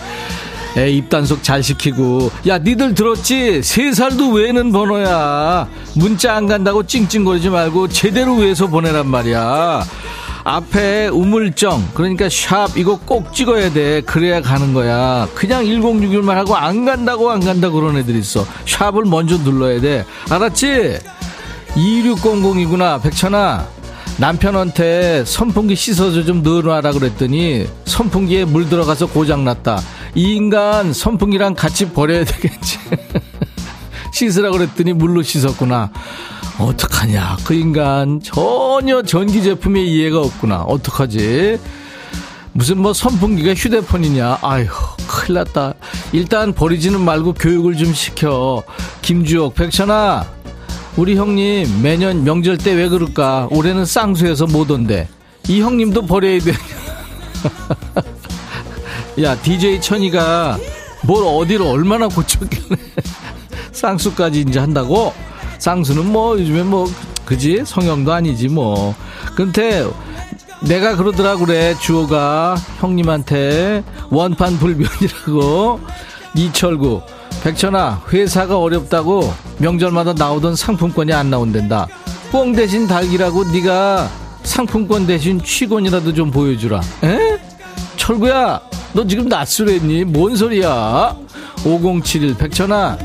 에 0.75 0.90
입단속 0.90 1.42
잘 1.42 1.62
시키고 1.62 2.31
야 2.47 2.57
니들 2.57 2.95
들었지 2.95 3.62
세 3.62 3.92
살도 3.92 4.31
외는 4.33 4.73
번호야 4.73 5.68
문자 5.97 6.35
안 6.35 6.47
간다고 6.47 6.87
찡찡거리지 6.87 7.51
말고 7.51 7.88
제대로 7.88 8.37
외서 8.37 8.66
보내란 8.66 9.07
말이야 9.07 9.85
앞에 10.44 11.09
우물정 11.09 11.90
그러니까 11.94 12.28
샵 12.28 12.76
이거 12.76 12.98
꼭 12.98 13.33
찍어야 13.33 13.72
돼. 13.72 14.00
그래야 14.02 14.40
가는 14.40 14.74
거야. 14.74 15.28
그냥 15.35 15.64
1061만 15.64 16.35
하고 16.35 16.57
안 16.57 16.85
간다고 16.85 17.31
안 17.31 17.40
간다 17.40 17.70
그런 17.70 17.96
애들 17.96 18.16
있어. 18.16 18.44
샵을 18.66 19.05
먼저 19.07 19.37
눌러야 19.38 19.81
돼. 19.81 20.05
알았지? 20.31 20.98
2600이구나. 21.74 23.02
백천아 23.02 23.66
남편한테 24.18 25.24
선풍기 25.24 25.74
씻어서 25.74 26.22
좀 26.24 26.42
넣어놔라 26.42 26.92
그랬더니 26.92 27.66
선풍기에 27.87 28.44
물 28.44 28.68
들어가서 28.68 29.07
고장났다. 29.07 29.81
이 30.14 30.35
인간 30.35 30.92
선풍기랑 30.92 31.55
같이 31.55 31.90
버려야 31.90 32.24
되겠지. 32.24 32.78
씻으라 34.12 34.50
그랬더니 34.50 34.92
물로 34.92 35.22
씻었구나 35.22 35.90
어떡하냐. 36.59 37.38
그 37.45 37.55
인간 37.55 38.21
전혀 38.23 39.03
전기 39.03 39.43
제품에 39.43 39.83
이해가 39.83 40.21
없구나. 40.21 40.62
어떡하지? 40.62 41.59
무슨 42.53 42.79
뭐 42.79 42.93
선풍기가 42.93 43.55
휴대폰이냐. 43.55 44.38
아휴, 44.43 44.67
큰일 45.09 45.35
났다. 45.38 45.75
일단 46.12 46.53
버리지는 46.53 47.01
말고 47.01 47.35
교육을 47.35 47.77
좀 47.77 47.95
시켜. 47.95 48.62
김주옥, 49.01 49.55
백천아. 49.55 50.27
우리 50.97 51.17
형님 51.17 51.81
매년 51.83 52.23
명절 52.23 52.59
때 52.59 52.75
왜 52.75 52.88
그럴까? 52.88 53.49
올해는 53.51 53.87
쌍수해서 53.87 54.47
못 54.47 54.71
온대. 54.71 55.09
이 55.49 55.61
형님도 55.62 56.05
버려야 56.07 56.38
돼. 56.41 56.53
야, 59.23 59.35
DJ 59.41 59.81
천이가 59.81 60.59
뭘 61.03 61.25
어디로 61.27 61.69
얼마나 61.71 62.09
고쳤길래 62.09 62.77
쌍수까지 63.73 64.41
이제 64.47 64.59
한다고? 64.61 65.12
쌍수는 65.66 66.11
뭐 66.11 66.37
요즘에 66.37 66.64
뭐 66.64 66.90
그지? 67.25 67.62
성형도 67.64 68.12
아니지 68.12 68.48
뭐. 68.48 68.96
근데 69.37 69.88
내가 70.61 70.96
그러더라 70.96 71.37
그래 71.37 71.77
주호가 71.79 72.57
형님한테 72.81 73.85
원판 74.11 74.59
불변이라고. 74.59 75.79
이철구 76.35 77.03
백천아 77.44 78.03
회사가 78.12 78.59
어렵다고 78.59 79.33
명절마다 79.59 80.14
나오던 80.14 80.57
상품권이 80.57 81.12
안 81.12 81.31
나온댄다. 81.31 81.87
뽕 82.33 82.53
대신 82.55 82.88
달기라고 82.88 83.44
네가 83.53 84.11
상품권 84.42 85.07
대신 85.07 85.40
취권이라도 85.40 86.12
좀 86.12 86.33
보여주라. 86.33 86.81
에? 87.05 87.38
철구야 87.96 88.61
너 88.94 89.07
지금 89.07 89.29
낯설했니? 89.29 90.07
뭔 90.07 90.35
소리야? 90.35 91.16
5071 91.64 92.37
백천아 92.37 92.98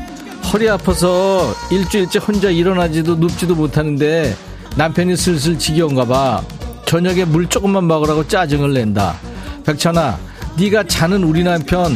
허리 0.52 0.66
아파서 0.70 1.54
일주일째 1.70 2.18
혼자 2.20 2.48
일어나지도 2.48 3.16
눕지도 3.16 3.54
못하는데 3.54 4.34
남편이 4.76 5.14
슬슬 5.14 5.58
지겨운가 5.58 6.06
봐. 6.06 6.42
저녁에 6.86 7.26
물 7.26 7.46
조금만 7.48 7.86
먹으라고 7.86 8.26
짜증을 8.26 8.72
낸다. 8.72 9.16
백천아, 9.66 10.18
네가 10.58 10.84
자는 10.84 11.22
우리 11.22 11.44
남편 11.44 11.94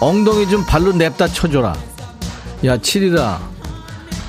엉덩이 0.00 0.48
좀 0.48 0.64
발로 0.64 0.92
냅다 0.92 1.28
쳐줘라. 1.28 1.76
야, 2.64 2.78
칠이라. 2.78 3.38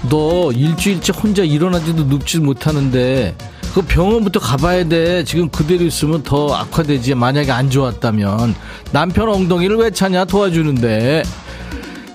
너 0.09 0.51
일주일째 0.51 1.13
혼자 1.13 1.43
일어나지도 1.43 2.03
눕지도 2.03 2.43
못하는데 2.43 3.37
그 3.73 3.81
병원부터 3.83 4.41
가봐야 4.41 4.85
돼. 4.89 5.23
지금 5.23 5.47
그대로 5.47 5.85
있으면 5.85 6.23
더 6.23 6.53
악화되지. 6.53 7.15
만약에 7.15 7.53
안 7.53 7.69
좋았다면 7.69 8.53
남편 8.91 9.29
엉덩이를 9.29 9.77
왜 9.77 9.91
차냐 9.91 10.25
도와주는데. 10.25 11.23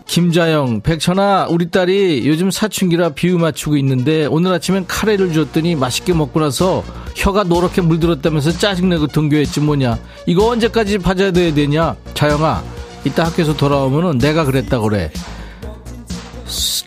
김자영, 0.07 0.83
백천아, 0.83 1.49
우리 1.51 1.69
딸이 1.71 2.23
요즘 2.27 2.51
사춘기라 2.51 3.11
비유 3.11 3.39
맞추고 3.39 3.77
있는데 3.79 4.27
오늘 4.27 4.53
아침엔 4.53 4.87
카레를 4.87 5.33
줬더니 5.33 5.75
맛있게 5.75 6.13
먹고 6.15 6.41
나서 6.41 6.85
혀가 7.17 7.43
노랗게 7.45 7.81
물들었다면서 7.83 8.53
짜증내고 8.53 9.09
등교했지 9.09 9.61
뭐냐. 9.61 9.99
이거 10.27 10.49
언제까지 10.49 10.99
봐줘야 10.99 11.33
되냐? 11.33 11.97
자영아, 12.15 12.63
이따 13.05 13.25
학교에서 13.25 13.57
돌아오면은 13.57 14.19
내가 14.19 14.45
그랬다 14.45 14.79
그래. 14.81 15.11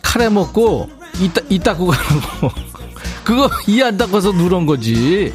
카레 0.02 0.28
먹고 0.30 0.88
이따, 1.20 1.42
이 1.50 1.58
닦고 1.58 1.86
가는 1.88 2.20
거. 2.40 2.50
그거 3.22 3.50
이 3.68 3.82
안 3.82 3.96
닦아서 3.98 4.32
누런 4.32 4.64
거지. 4.66 5.32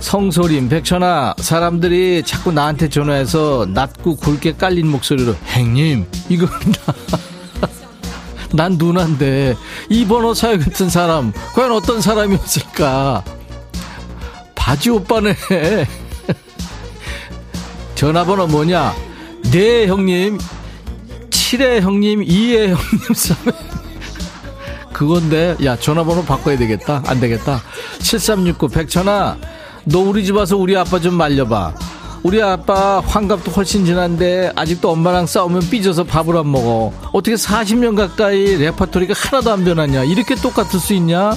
성소림, 0.00 0.68
백천아, 0.68 1.34
사람들이 1.38 2.22
자꾸 2.24 2.52
나한테 2.52 2.88
전화해서 2.88 3.66
낮고 3.72 4.16
굵게 4.16 4.56
깔린 4.56 4.86
목소리로, 4.86 5.34
행님, 5.48 6.06
이거 6.28 6.46
난 8.52 8.76
누나인데 8.78 9.56
이 9.90 10.06
번호 10.06 10.32
사용했던 10.32 10.88
사람 10.88 11.32
과연 11.54 11.72
어떤 11.72 12.00
사람이었을까? 12.00 13.22
바지 14.54 14.90
오빠네. 14.90 15.34
전화번호 17.94 18.46
뭐냐? 18.46 18.94
네 19.50 19.86
형님, 19.86 20.38
7회 21.30 21.80
형님, 21.80 22.24
2회 22.24 22.68
형님, 22.68 22.76
3회. 22.76 23.54
그건데, 24.92 25.56
야, 25.64 25.76
전화번호 25.76 26.24
바꿔야 26.24 26.56
되겠다. 26.58 27.02
안 27.06 27.20
되겠다. 27.20 27.62
7369, 28.00 28.68
백천아, 28.68 29.36
너 29.90 30.00
우리 30.00 30.24
집 30.24 30.36
와서 30.36 30.56
우리 30.56 30.76
아빠 30.76 31.00
좀 31.00 31.14
말려봐. 31.14 31.72
우리 32.22 32.42
아빠 32.42 33.00
환갑도 33.00 33.52
훨씬 33.52 33.86
지난데 33.86 34.52
아직도 34.54 34.90
엄마랑 34.90 35.26
싸우면 35.26 35.70
삐져서 35.70 36.04
밥을 36.04 36.36
안 36.36 36.50
먹어. 36.50 36.92
어떻게 37.12 37.36
40년 37.36 37.96
가까이 37.96 38.56
레파토리가 38.56 39.14
하나도 39.16 39.50
안 39.50 39.64
변하냐? 39.64 40.04
이렇게 40.04 40.34
똑같을 40.34 40.78
수 40.78 40.92
있냐? 40.94 41.32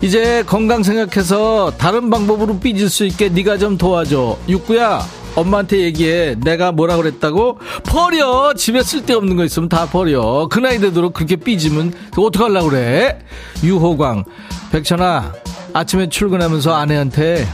이제 0.00 0.42
건강 0.46 0.82
생각해서 0.82 1.72
다른 1.78 2.10
방법으로 2.10 2.58
삐질 2.58 2.90
수 2.90 3.04
있게 3.06 3.28
네가 3.28 3.58
좀 3.58 3.78
도와줘. 3.78 4.36
육구야, 4.48 5.02
엄마한테 5.36 5.80
얘기해. 5.82 6.36
내가 6.42 6.72
뭐라 6.72 6.96
그랬다고? 6.96 7.58
버려. 7.84 8.52
집에 8.54 8.82
쓸데없는 8.82 9.36
거 9.36 9.44
있으면 9.44 9.68
다 9.68 9.86
버려. 9.86 10.48
그 10.50 10.58
나이 10.58 10.80
되도록 10.80 11.12
그렇게 11.12 11.36
삐지면 11.36 11.94
어떡하려고 12.16 12.70
그래? 12.70 13.18
유호광, 13.62 14.24
백천아, 14.72 15.32
아침에 15.72 16.08
출근하면서 16.08 16.74
아내한테 16.74 17.46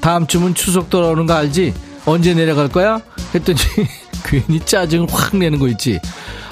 다음 0.00 0.26
주면 0.26 0.54
추석 0.54 0.90
돌아오는 0.90 1.26
거 1.26 1.34
알지? 1.34 1.74
언제 2.06 2.34
내려갈 2.34 2.68
거야? 2.68 3.00
했더니 3.34 3.58
괜히 4.24 4.60
짜증을 4.60 5.06
확 5.10 5.36
내는 5.36 5.58
거 5.58 5.68
있지. 5.68 5.98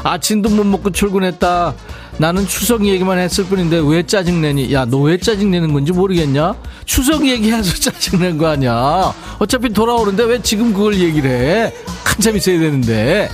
아침도 0.03 0.49
못 0.51 0.65
먹고 0.65 0.91
출근했다. 0.91 1.75
나는 2.19 2.47
추석 2.47 2.87
얘기만 2.87 3.19
했을 3.19 3.45
뿐인데 3.45 3.81
왜 3.85 4.03
짜증내니? 4.03 4.73
야, 4.73 4.85
너 4.87 4.99
왜 5.03 5.19
짜증내는 5.19 5.73
건지 5.73 5.93
모르겠냐? 5.93 6.55
추석 6.85 7.27
얘기해서 7.27 7.75
짜증낸 7.91 8.39
거 8.39 8.49
아니야. 8.49 9.13
어차피 9.39 9.69
돌아오는데 9.71 10.25
왜 10.25 10.43
지금 10.43 10.73
그걸 10.73 10.99
얘기를 10.99 11.31
해? 11.31 11.73
한참 12.05 12.37
있어야 12.37 12.59
되는데. 12.59 13.29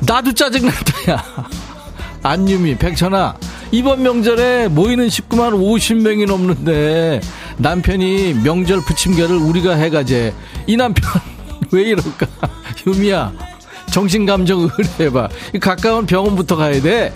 나도 0.00 0.32
짜증난다, 0.32 1.12
야. 1.12 1.24
안유미, 2.22 2.76
백천아. 2.76 3.36
이번 3.72 4.02
명절에 4.02 4.68
모이는 4.68 5.08
식구만 5.10 5.52
50명이 5.52 6.26
넘는데 6.26 7.20
남편이 7.60 8.34
명절 8.42 8.80
부침개를 8.80 9.36
우리가 9.36 9.74
해가재. 9.74 10.32
이 10.66 10.76
남편 10.76 11.20
왜 11.70 11.82
이럴까? 11.82 12.26
유미야, 12.86 13.32
정신감정 13.92 14.70
의뢰해봐. 14.78 15.28
가까운 15.60 16.06
병원부터 16.06 16.56
가야 16.56 16.80
돼. 16.80 17.12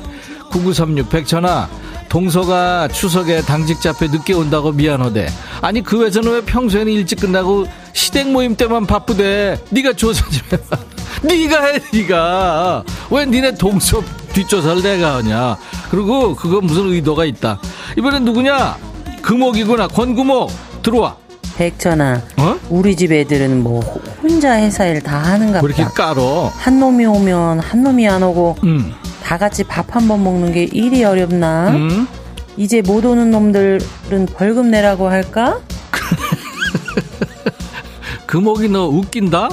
9936 0.51 1.09
백천아 1.09 1.69
동서가 2.09 2.87
추석에 2.87 3.41
당직자 3.43 3.91
앞에 3.91 4.07
늦게 4.07 4.35
온다고 4.35 4.71
미안하대 4.71 5.27
아니 5.63 5.83
그 5.83 6.05
회사는 6.05 6.31
왜 6.31 6.41
평소에는 6.43 6.93
일찍 6.93 7.19
끝나고 7.19 7.67
시댁 7.93 8.31
모임 8.31 8.55
때만 8.55 8.87
바쁘대 8.87 9.59
네가 9.71 9.95
조사 9.95 10.25
좀 10.31 10.43
해봐 10.53 10.79
네가 11.27 11.65
해 11.65 11.81
네가 11.93 12.85
왜 13.11 13.27
니네 13.27 13.55
동서 13.57 14.01
뒷조사를 14.33 14.83
내가 14.83 15.17
하냐 15.17 15.57
그리고 15.91 16.37
그거 16.37 16.61
무슨 16.61 16.93
의도가 16.93 17.25
있다 17.25 17.59
이번엔 17.99 18.25
누구냐 18.25 18.77
금옥이구나 19.25 19.89
권금옥 19.89 20.51
들어와 20.83 21.17
백천아, 21.57 22.21
어? 22.37 22.57
우리 22.69 22.97
집 22.97 23.13
애들은 23.13 23.63
뭐 23.63 23.81
혼자 24.23 24.57
회사 24.59 24.85
일 24.87 25.01
다 25.01 25.19
하는가 25.19 25.61
왜 25.61 25.67
이렇게 25.69 25.85
보다. 25.85 25.95
깔어 25.95 26.51
한 26.57 26.81
놈이 26.81 27.05
오면 27.07 27.61
한 27.61 27.83
놈이 27.83 28.07
안 28.09 28.23
오고 28.23 28.57
음, 28.65 28.93
다 29.23 29.39
같이 29.39 29.63
밥 29.65 29.95
한 29.97 30.09
번 30.09 30.23
먹는 30.25 30.53
게 30.53 30.65
일이 30.65 31.05
어렵나? 31.05 31.71
음. 31.71 32.09
이제 32.57 32.83
못 32.83 33.05
오는 33.05 33.31
놈들은 33.31 34.27
벌금 34.35 34.71
내라고 34.71 35.09
할까? 35.09 35.61
금옥이 38.27 38.69
너 38.69 38.87
웃긴다? 38.89 39.49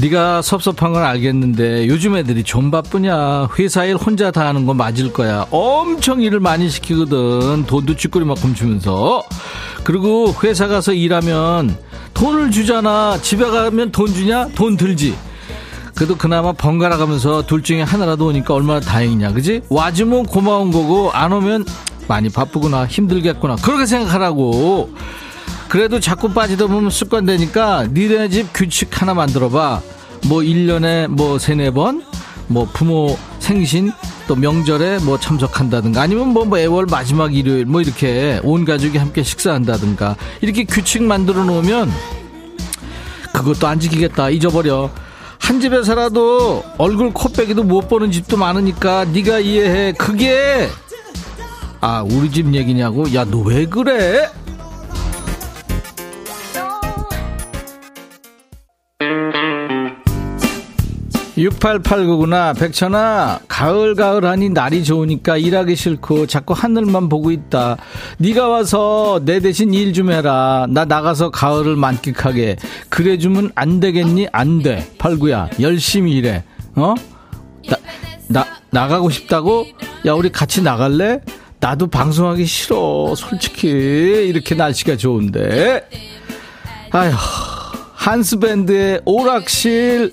네가 0.00 0.42
섭섭한 0.42 0.92
건 0.92 1.02
알겠는데 1.02 1.88
요즘 1.88 2.14
애들이 2.14 2.44
좀 2.44 2.70
바쁘냐? 2.70 3.48
회사 3.58 3.84
일 3.84 3.96
혼자 3.96 4.30
다 4.30 4.46
하는 4.46 4.64
거 4.64 4.72
맞을 4.72 5.12
거야. 5.12 5.44
엄청 5.50 6.22
일을 6.22 6.38
많이 6.38 6.68
시키거든. 6.68 7.64
돈도 7.66 7.96
쥐꼬리만큼 7.96 8.54
주면서. 8.54 9.24
그리고 9.82 10.32
회사 10.44 10.68
가서 10.68 10.92
일하면 10.92 11.76
돈을 12.14 12.52
주잖아. 12.52 13.18
집에 13.20 13.44
가면 13.44 13.90
돈 13.90 14.06
주냐? 14.06 14.48
돈 14.54 14.76
들지. 14.76 15.16
그래도 15.96 16.16
그나마 16.16 16.52
번갈아 16.52 16.96
가면서 16.96 17.44
둘 17.44 17.64
중에 17.64 17.82
하나라도 17.82 18.26
오니까 18.26 18.54
얼마나 18.54 18.78
다행이냐. 18.78 19.32
그지? 19.32 19.62
와주면 19.68 20.26
고마운 20.26 20.70
거고 20.70 21.10
안 21.10 21.32
오면 21.32 21.64
많이 22.06 22.28
바쁘구나. 22.28 22.86
힘들겠구나. 22.86 23.56
그렇게 23.56 23.84
생각하라고 23.84 24.92
그래도 25.68 26.00
자꾸 26.00 26.32
빠지다 26.32 26.66
보면 26.66 26.90
습관되니까 26.90 27.88
니네 27.92 28.28
집 28.30 28.48
규칙 28.54 29.00
하나 29.02 29.14
만들어봐. 29.14 29.82
뭐 30.26 30.40
1년에 30.40 31.08
뭐 31.08 31.38
세네 31.38 31.70
번, 31.72 32.02
뭐 32.48 32.66
부모 32.72 33.16
생신, 33.38 33.92
또 34.26 34.34
명절에 34.34 34.98
뭐 35.00 35.18
참석한다든가 35.18 36.02
아니면 36.02 36.28
뭐, 36.28 36.44
뭐 36.44 36.58
애월 36.58 36.86
마지막 36.90 37.34
일요일 37.34 37.66
뭐 37.66 37.80
이렇게 37.80 38.40
온 38.42 38.64
가족이 38.64 38.98
함께 38.98 39.22
식사한다든가 39.22 40.16
이렇게 40.40 40.64
규칙 40.64 41.02
만들어 41.02 41.44
놓으면 41.44 41.90
그것도 43.32 43.66
안 43.66 43.78
지키겠다. 43.78 44.30
잊어버려. 44.30 44.90
한 45.38 45.60
집에 45.60 45.82
살아도 45.82 46.62
얼굴 46.78 47.12
코빼기도 47.12 47.62
못 47.62 47.88
보는 47.88 48.10
집도 48.10 48.36
많으니까 48.36 49.04
네가 49.06 49.38
이해해. 49.38 49.92
그게 49.92 50.68
아 51.80 52.02
우리 52.02 52.30
집 52.30 52.52
얘기냐고? 52.54 53.04
야 53.14 53.24
너 53.24 53.42
왜 53.44 53.64
그래? 53.66 54.28
6889구나. 61.38 62.58
백천아, 62.58 63.40
가을 63.48 63.94
가을하니 63.94 64.50
날이 64.50 64.82
좋으니까 64.82 65.36
일하기 65.36 65.76
싫고 65.76 66.26
자꾸 66.26 66.52
하늘만 66.52 67.08
보고 67.08 67.30
있다. 67.30 67.76
네가 68.18 68.48
와서 68.48 69.20
내 69.24 69.40
대신 69.40 69.72
일 69.72 69.92
좀 69.92 70.10
해라. 70.12 70.66
나 70.68 70.84
나가서 70.84 71.30
가을을 71.30 71.76
만끽하게. 71.76 72.56
그래주면 72.88 73.52
안 73.54 73.80
되겠니? 73.80 74.28
안 74.32 74.62
돼. 74.62 74.86
팔구야, 74.98 75.48
열심히 75.60 76.12
일해. 76.12 76.42
어? 76.74 76.94
나, 77.68 77.76
나, 78.28 78.46
나가고 78.70 79.08
싶다고? 79.10 79.64
야, 80.06 80.12
우리 80.12 80.30
같이 80.30 80.62
나갈래? 80.62 81.20
나도 81.60 81.86
방송하기 81.86 82.44
싫어. 82.44 83.14
솔직히. 83.16 83.68
이렇게 83.68 84.54
날씨가 84.54 84.96
좋은데. 84.96 85.88
아휴, 86.90 87.12
한스밴드의 87.94 89.00
오락실. 89.04 90.12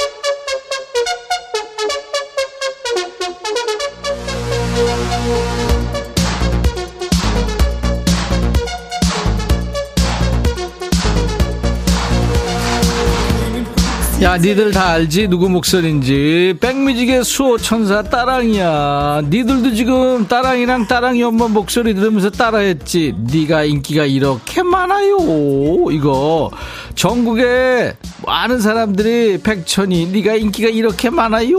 야, 14.21 14.37
니들 14.37 14.69
다 14.69 14.89
알지? 14.91 15.29
누구 15.29 15.49
목소리인지. 15.49 16.53
백뮤직의 16.61 17.23
수호 17.23 17.57
천사 17.57 18.03
따랑이야. 18.03 19.23
니들도 19.27 19.73
지금 19.73 20.27
따랑이랑 20.27 20.85
따랑이 20.85 21.23
엄마 21.23 21.47
목소리 21.47 21.95
들으면서 21.95 22.29
따라했지. 22.29 23.15
니가 23.19 23.63
인기가 23.63 24.05
이렇게 24.05 24.61
많아요. 24.61 25.17
이거. 25.89 26.51
전국에 26.93 27.93
많은 28.27 28.61
사람들이 28.61 29.39
백천이 29.41 30.05
니가 30.07 30.35
인기가 30.35 30.69
이렇게 30.69 31.09
많아요. 31.09 31.57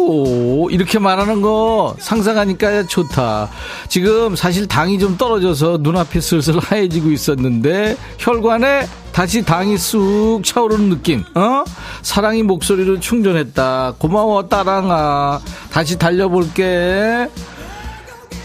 이렇게 0.71 1.01
말하는 1.01 1.43
거 1.43 1.97
상상하니까 1.99 2.87
좋다. 2.87 3.51
지금 3.89 4.37
사실 4.37 4.69
당이 4.69 5.01
좀 5.01 5.17
떨어져서 5.17 5.79
눈앞이 5.81 6.21
슬슬 6.21 6.61
하얘지고 6.61 7.11
있었는데 7.11 7.97
혈관에 8.19 8.87
다시 9.13 9.43
당이 9.45 9.77
쑥 9.77 10.41
차오르는 10.45 10.89
느낌, 10.89 11.23
어? 11.35 11.65
사랑이 12.03 12.43
목소리로 12.43 12.99
충전했다. 13.01 13.95
고마워, 13.99 14.49
따랑아. 14.49 15.41
다시 15.71 15.99
달려볼게. 15.99 17.29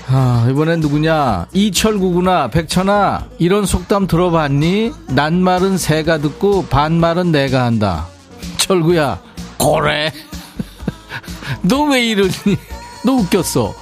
아, 0.10 0.48
이번엔 0.50 0.80
누구냐? 0.82 1.48
이철구구나. 1.54 2.50
백천아, 2.50 3.26
이런 3.40 3.66
속담 3.66 4.08
들어봤니? 4.08 4.92
낱말은 5.08 5.78
새가 5.78 6.18
듣고 6.20 6.66
반말은 6.66 7.32
내가 7.32 7.64
한다. 7.66 8.08
철구야, 8.58 9.20
고래. 9.58 10.12
너 11.64 11.84
왜 11.84 12.06
이러니? 12.08 12.32
너 13.06 13.14
웃겼어. 13.14 13.74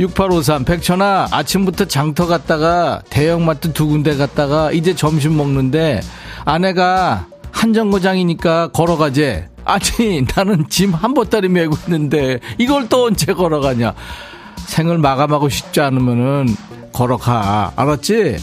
6853 0.00 0.64
백천아 0.64 1.28
아침부터 1.30 1.84
장터 1.84 2.26
갔다가 2.26 3.02
대형마트 3.10 3.74
두 3.74 3.86
군데 3.86 4.16
갔다가 4.16 4.72
이제 4.72 4.94
점심 4.94 5.36
먹는데 5.36 6.00
아내가 6.46 7.26
한정거장이니까 7.52 8.68
걸어가재. 8.68 9.48
아니 9.66 10.24
나는 10.34 10.64
짐 10.70 10.94
한 10.94 11.12
보따리 11.12 11.48
메고 11.48 11.76
있는데 11.84 12.40
이걸 12.58 12.88
또 12.88 13.04
언제 13.06 13.34
걸어가냐? 13.34 13.92
생을 14.66 14.96
마감하고 14.96 15.50
싶지 15.50 15.82
않으면은 15.82 16.46
걸어가. 16.94 17.72
알았지? 17.76 18.38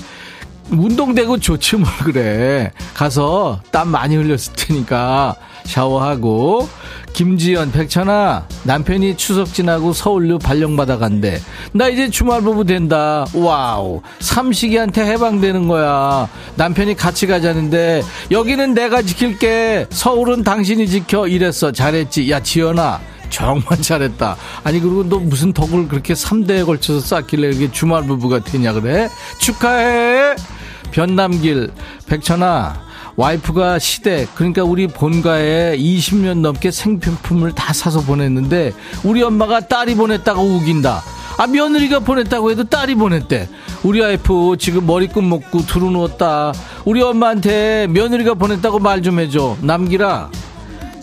운동되고 0.69 1.39
좋지 1.39 1.77
뭘 1.77 1.91
그래. 2.03 2.71
가서 2.93 3.61
땀 3.71 3.87
많이 3.89 4.15
흘렸을 4.15 4.53
테니까 4.55 5.35
샤워하고 5.67 6.67
김지연 7.13 7.71
백천아 7.71 8.47
남편이 8.63 9.17
추석 9.17 9.53
지나고 9.53 9.93
서울로 9.93 10.39
발령받아 10.39 10.97
간대. 10.97 11.39
나 11.71 11.87
이제 11.87 12.09
주말부부 12.09 12.65
된다. 12.65 13.25
Wow. 13.33 14.01
삼식이한테 14.19 15.03
해방되는 15.05 15.67
거야. 15.67 16.29
남편이 16.55 16.95
같이 16.95 17.27
가자는데 17.27 18.03
여기는 18.31 18.73
내가 18.73 19.01
지킬게. 19.01 19.87
서울은 19.89 20.43
당신이 20.43 20.87
지켜. 20.87 21.27
이랬어. 21.27 21.71
잘했지. 21.71 22.29
야 22.31 22.41
지연아. 22.41 22.99
정말 23.29 23.81
잘했다. 23.81 24.37
아니, 24.63 24.79
그리고 24.79 25.03
너 25.03 25.17
무슨 25.17 25.51
덕을 25.51 25.89
그렇게 25.89 26.13
3대에 26.13 26.65
걸쳐서 26.65 27.01
쌓길래 27.01 27.47
이렇게 27.49 27.69
주말 27.71 28.03
부부가 28.05 28.39
되냐, 28.39 28.71
그래? 28.71 29.09
축하해! 29.37 30.35
변남길, 30.91 31.71
백천아, 32.07 32.86
와이프가 33.17 33.79
시댁, 33.79 34.35
그러니까 34.35 34.63
우리 34.63 34.85
본가에 34.85 35.75
20년 35.75 36.41
넘게 36.41 36.69
생필품을 36.69 37.53
다 37.53 37.73
사서 37.73 38.01
보냈는데, 38.01 38.73
우리 39.03 39.23
엄마가 39.23 39.61
딸이 39.61 39.95
보냈다고 39.95 40.39
우긴다. 40.39 41.01
아, 41.39 41.47
며느리가 41.47 41.99
보냈다고 41.99 42.51
해도 42.51 42.63
딸이 42.63 42.93
보냈대. 42.93 43.49
우리 43.83 44.01
와이프 44.01 44.57
지금 44.59 44.85
머리끝 44.85 45.23
먹고 45.23 45.65
두루누웠다. 45.65 46.53
우리 46.85 47.01
엄마한테 47.01 47.87
며느리가 47.87 48.35
보냈다고 48.35 48.79
말 48.79 49.01
좀 49.01 49.19
해줘. 49.19 49.57
남기라. 49.61 50.29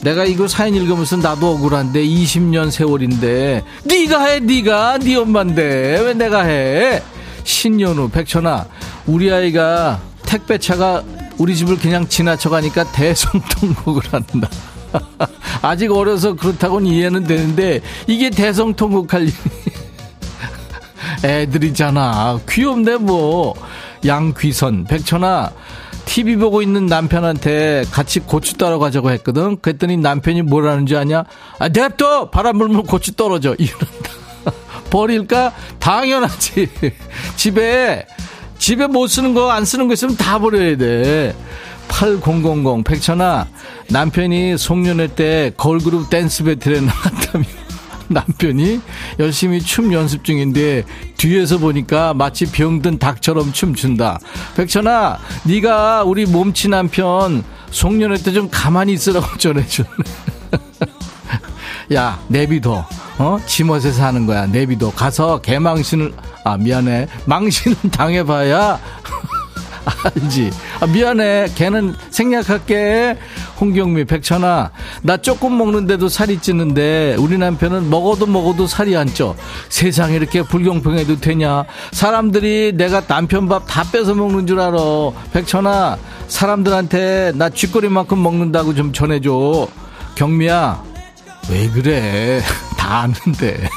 내가 0.02 0.24
이거 0.24 0.46
사연 0.46 0.74
읽으면서 0.74 1.16
나도 1.16 1.52
억울한데 1.52 2.04
20년 2.04 2.70
세월인데 2.70 3.62
네가 3.84 4.24
해 4.26 4.38
네가 4.40 4.98
네 4.98 5.16
엄마인데 5.16 5.62
왜 6.04 6.12
내가 6.12 6.42
해 6.42 7.02
신연우 7.44 8.10
백천아 8.10 8.66
우리 9.06 9.32
아이가 9.32 10.02
택배차가 10.26 11.02
우리 11.38 11.56
집을 11.56 11.78
그냥 11.78 12.08
지나쳐 12.08 12.50
가니까 12.50 12.84
대성통곡을 12.92 14.02
한다 14.12 14.48
아직 15.62 15.90
어려서 15.92 16.34
그렇다고는 16.34 16.86
이해는 16.86 17.24
되는데 17.24 17.80
이게 18.06 18.30
대성통곡할 18.30 19.22
일이 19.22 19.32
애들이잖아 21.24 22.40
귀엽네 22.48 22.96
뭐 22.98 23.54
양귀선 24.06 24.84
백천아 24.84 25.52
TV 26.04 26.36
보고 26.36 26.62
있는 26.62 26.86
남편한테 26.86 27.84
같이 27.90 28.20
고추 28.20 28.56
따러 28.56 28.78
가자고 28.78 29.10
했거든. 29.10 29.60
그랬더니 29.60 29.96
남편이 29.96 30.42
뭐라는 30.42 30.86
줄 30.86 30.98
아냐? 30.98 31.24
아, 31.58 31.68
냅둬! 31.68 32.30
바람 32.30 32.58
불면 32.58 32.84
고추 32.84 33.12
떨어져. 33.12 33.54
이런다. 33.58 34.10
버릴까? 34.90 35.52
당연하지. 35.78 36.68
집에, 37.36 38.06
집에 38.58 38.86
못 38.86 39.06
쓰는 39.08 39.34
거, 39.34 39.50
안 39.50 39.64
쓰는 39.64 39.88
거 39.88 39.94
있으면 39.94 40.16
다 40.16 40.38
버려야 40.38 40.76
돼. 40.76 41.36
8000 41.88 42.82
백천아 42.84 43.46
남편이 43.90 44.56
송년회 44.56 45.08
때 45.14 45.52
걸그룹 45.56 46.08
댄스 46.08 46.44
배틀에 46.44 46.80
나갔다며 46.80 47.44
남편이 48.08 48.80
열심히 49.18 49.60
춤 49.60 49.92
연습 49.92 50.24
중인데 50.24 50.84
뒤에서 51.18 51.58
보니까 51.58 52.14
마치 52.14 52.46
병든 52.46 52.98
닭처럼 52.98 53.52
춤춘다. 53.52 54.18
백천아, 54.56 55.18
네가 55.44 56.04
우리 56.04 56.24
몸치 56.24 56.68
남편 56.68 57.44
송년회 57.70 58.18
때 58.22 58.32
좀 58.32 58.48
가만히 58.50 58.94
있으라고 58.94 59.26
전해줘. 59.36 59.84
야, 61.94 62.18
내비둬. 62.28 62.84
어? 63.18 63.38
지멋에서 63.46 64.04
하는 64.04 64.26
거야. 64.26 64.46
내비둬. 64.46 64.92
가서 64.92 65.40
개망신을 65.40 66.12
아 66.44 66.56
미안해. 66.56 67.08
망신을 67.26 67.76
당해봐야 67.92 68.78
알지. 70.04 70.50
아, 70.80 70.86
미안해. 70.86 71.48
걔는 71.54 71.94
생략할게. 72.10 73.18
홍경미, 73.60 74.04
백천아. 74.06 74.70
나 75.02 75.16
조금 75.18 75.56
먹는데도 75.58 76.08
살이 76.08 76.38
찌는데 76.40 77.16
우리 77.18 77.36
남편은 77.38 77.88
먹어도 77.90 78.26
먹어도 78.26 78.66
살이 78.66 78.96
안 78.96 79.06
쪄. 79.12 79.34
세상에 79.68 80.16
이렇게 80.16 80.42
불공평해도 80.42 81.20
되냐. 81.20 81.64
사람들이 81.92 82.72
내가 82.76 83.02
남편 83.02 83.48
밥 83.48 83.66
다 83.66 83.84
뺏어 83.92 84.14
먹는 84.14 84.46
줄 84.46 84.58
알아. 84.60 84.76
백천아, 85.32 85.98
사람들한테 86.28 87.32
나 87.36 87.48
쥐꼬리만큼 87.50 88.22
먹는다고 88.22 88.74
좀 88.74 88.92
전해줘. 88.92 89.68
경미야, 90.14 90.82
왜 91.50 91.68
그래. 91.68 92.40
다 92.76 93.00
아는데. 93.00 93.68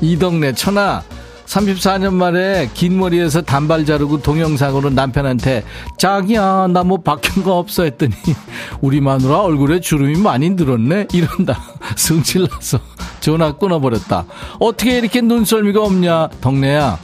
이동네 0.00 0.52
천아. 0.54 1.02
34년 1.46 2.14
만에 2.14 2.70
긴 2.72 2.98
머리에서 2.98 3.42
단발 3.42 3.84
자르고 3.84 4.22
동영상으로 4.22 4.88
남편한테 4.90 5.62
자기야 5.98 6.68
나뭐 6.68 7.02
바뀐 7.02 7.44
거 7.44 7.58
없어 7.58 7.82
했더니 7.84 8.12
우리 8.80 9.00
마누라 9.02 9.40
얼굴에 9.42 9.80
주름이 9.80 10.18
많이 10.18 10.50
늘었네? 10.50 11.08
이런다. 11.12 11.60
승질나서 11.96 12.80
전화 13.20 13.52
끊어버렸다. 13.52 14.24
어떻게 14.58 14.98
이렇게 14.98 15.20
눈썰미가 15.20 15.82
없냐? 15.82 16.28
덕내야 16.40 16.98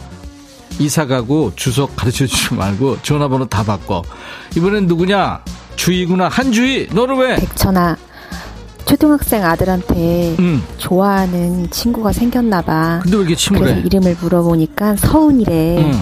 이사 0.78 1.06
가고 1.06 1.52
주소 1.54 1.86
가르쳐 1.88 2.26
주지 2.26 2.54
말고 2.54 3.02
전화번호 3.02 3.44
다 3.46 3.62
바꿔. 3.62 4.02
이번엔 4.56 4.86
누구냐? 4.86 5.44
주희구나. 5.76 6.28
한주희 6.28 6.88
너를 6.92 7.16
왜? 7.16 7.36
백천아 7.36 7.96
초등학생 8.84 9.44
아들한테 9.44 10.36
응. 10.38 10.62
좋아하는 10.78 11.70
친구가 11.70 12.12
생겼나 12.12 12.62
봐. 12.62 13.00
근데 13.02 13.16
왜 13.16 13.22
이렇게 13.22 13.36
침울해 13.36 13.64
그래서 13.74 13.86
이름을 13.86 14.16
물어보니까 14.20 14.96
서운이래. 14.96 15.78
응. 15.78 15.92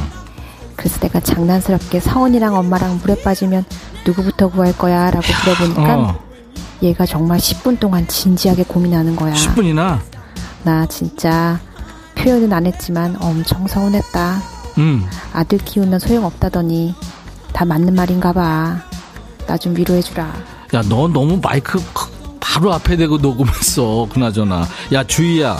그래서 0.76 0.98
내가 1.00 1.20
장난스럽게 1.20 2.00
서운이랑 2.00 2.54
엄마랑 2.56 2.98
물에 3.02 3.20
빠지면 3.22 3.64
누구부터 4.06 4.48
구할 4.48 4.76
거야? 4.76 5.10
라고 5.10 5.26
물어보니까 5.44 5.98
어, 5.98 6.18
얘가 6.82 7.04
정말 7.04 7.38
10분 7.38 7.78
동안 7.78 8.06
진지하게 8.06 8.62
고민하는 8.64 9.16
거야. 9.16 9.34
10분이나 9.34 9.98
나 10.62 10.86
진짜 10.86 11.58
표현은 12.14 12.52
안 12.52 12.66
했지만 12.66 13.16
엄청 13.20 13.66
서운했다. 13.66 14.40
응. 14.78 15.04
아들 15.32 15.58
키우면 15.58 15.98
소용없다더니 15.98 16.94
다 17.52 17.64
맞는 17.64 17.94
말인가 17.94 18.32
봐. 18.32 18.78
나 19.46 19.56
좀 19.56 19.74
위로해주라. 19.76 20.24
야, 20.74 20.82
너 20.88 21.08
너무 21.08 21.38
마이크 21.42 21.78
크- 21.94 22.17
바로 22.58 22.74
앞에 22.74 22.96
대고 22.96 23.18
녹음했어. 23.18 24.08
그나저나. 24.12 24.66
야, 24.92 25.04
주희야. 25.04 25.58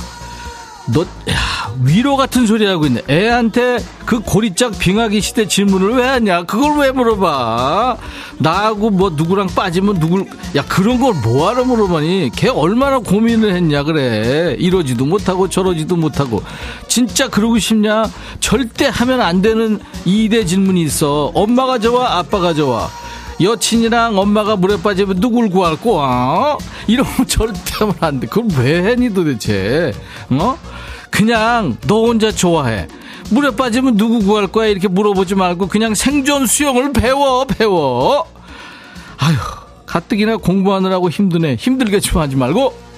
너, 0.93 1.03
야, 1.03 1.73
위로 1.85 2.17
같은 2.17 2.45
소리 2.45 2.67
하고 2.67 2.87
있네. 2.87 3.03
애한테 3.09 3.79
그 4.05 4.19
고리짝 4.19 4.77
빙하기 4.77 5.21
시대 5.21 5.47
질문을 5.47 5.95
왜 5.95 6.05
하냐? 6.05 6.43
그걸 6.45 6.77
왜 6.79 6.91
물어봐? 6.91 7.99
나하고 8.39 8.91
뭐 8.91 9.11
누구랑 9.11 9.47
빠지면 9.55 10.01
누굴, 10.01 10.27
야, 10.57 10.65
그런 10.67 10.99
걸 10.99 11.15
뭐하러 11.23 11.65
물어보니? 11.67 12.31
걔 12.35 12.49
얼마나 12.49 12.99
고민을 12.99 13.55
했냐, 13.55 13.85
그래. 13.85 14.57
이러지도 14.59 15.07
못하고 15.07 15.49
저러지도 15.49 15.95
못하고. 15.95 16.43
진짜 16.89 17.29
그러고 17.29 17.61
싶냐? 17.61 18.11
절대 18.41 18.89
하면 18.93 19.21
안 19.21 19.41
되는 19.41 19.79
이대 20.05 20.45
질문이 20.45 20.83
있어. 20.83 21.31
엄마가 21.33 21.79
좋아, 21.79 22.19
아빠가 22.19 22.55
좋아. 22.55 22.89
여친이랑 23.41 24.19
엄마가 24.19 24.57
물에 24.57 24.81
빠지면 24.83 25.21
누굴 25.21 25.49
구할 25.49 25.77
거야? 25.77 26.57
이런 26.87 27.07
거 27.07 27.25
절대 27.27 27.61
하면 27.79 27.95
안 28.01 28.21
돼. 28.21 28.27
그걸 28.27 28.49
왜 28.59 28.83
했니 28.85 29.13
도대체? 29.13 29.93
어? 30.31 30.59
그냥 31.11 31.77
너 31.87 32.07
혼자 32.07 32.33
좋아해. 32.33 32.89
물에 33.31 33.51
빠지면 33.55 33.97
누구 33.97 34.21
구할 34.21 34.47
거야? 34.47 34.69
이렇게 34.69 34.89
물어보지 34.89 35.35
말고 35.35 35.69
그냥 35.69 35.95
생존 35.95 36.47
수영을 36.47 36.93
배워, 36.93 37.45
배워. 37.45 38.27
아휴, 39.19 39.37
가뜩이나 39.87 40.37
공부하느라고 40.39 41.11
힘드네. 41.11 41.57
힘들게 41.57 42.01
좀 42.01 42.21
하지 42.21 42.37
말고. 42.37 42.89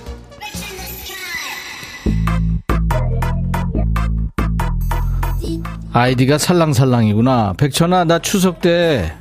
아이디가 5.93 6.39
살랑살랑이구나. 6.39 7.55
백천아, 7.57 8.05
나 8.05 8.21
추석 8.21 8.61
때 8.61 9.13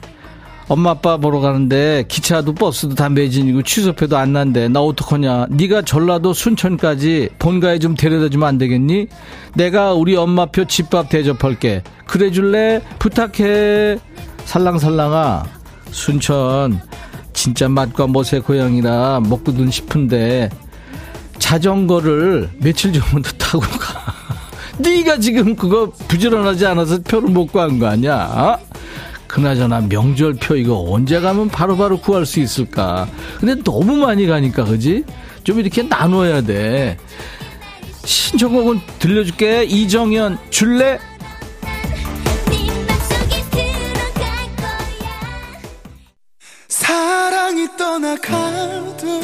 엄마 0.70 0.92
아빠 0.92 1.18
보러 1.18 1.40
가는데 1.40 2.06
기차도 2.08 2.54
버스도 2.54 2.94
다 2.94 3.10
매진이고 3.10 3.64
취소표도 3.64 4.18
안 4.18 4.34
난대. 4.34 4.68
나 4.68 4.82
어떡하냐. 4.82 5.48
네가 5.50 5.82
전라도 5.82 6.32
순천까지 6.32 7.30
본가에 7.40 7.80
좀 7.80 7.96
데려다 7.96 8.30
주면 8.30 8.48
안 8.48 8.58
되겠니? 8.60 9.08
내가 9.56 9.94
우리 9.94 10.16
엄마표 10.16 10.66
집밥 10.66 11.10
대접할게. 11.10 11.82
그래 12.06 12.30
줄래? 12.32 12.82
부탁해. 13.00 13.98
살랑살랑아. 14.46 15.44
순천. 15.90 16.80
진짜 17.34 17.68
맛과 17.68 18.06
멋의 18.06 18.42
고향이라 18.46 19.22
먹고든 19.22 19.72
싶은데 19.72 20.50
자전거를 21.40 22.50
며칠 22.60 22.94
전부터 22.94 23.32
타고 23.40 23.62
가. 23.62 24.14
네가 24.78 25.18
지금 25.18 25.56
그거 25.56 25.92
부지런하지 26.08 26.68
않아서 26.68 27.00
표를 27.02 27.30
못 27.30 27.48
구한 27.48 27.80
거 27.80 27.88
아니야 27.88 28.60
그나저나 29.30 29.82
명절표 29.82 30.56
이거 30.58 30.84
언제 30.90 31.20
가면 31.22 31.50
바로바로 31.50 31.78
바로 31.78 32.02
구할 32.02 32.26
수 32.26 32.40
있을까? 32.40 33.08
근데 33.40 33.62
너무 33.64 33.96
많이 33.96 34.26
가니까 34.26 34.66
그지? 34.66 35.06
좀 35.44 35.60
이렇게 35.60 35.84
나눠야 35.84 36.42
돼. 36.42 36.98
신청곡은 38.04 38.82
들려줄게. 38.98 39.64
이정현 39.66 40.40
줄래? 40.50 41.00
사랑이 46.68 47.68
떠나가도 47.78 49.20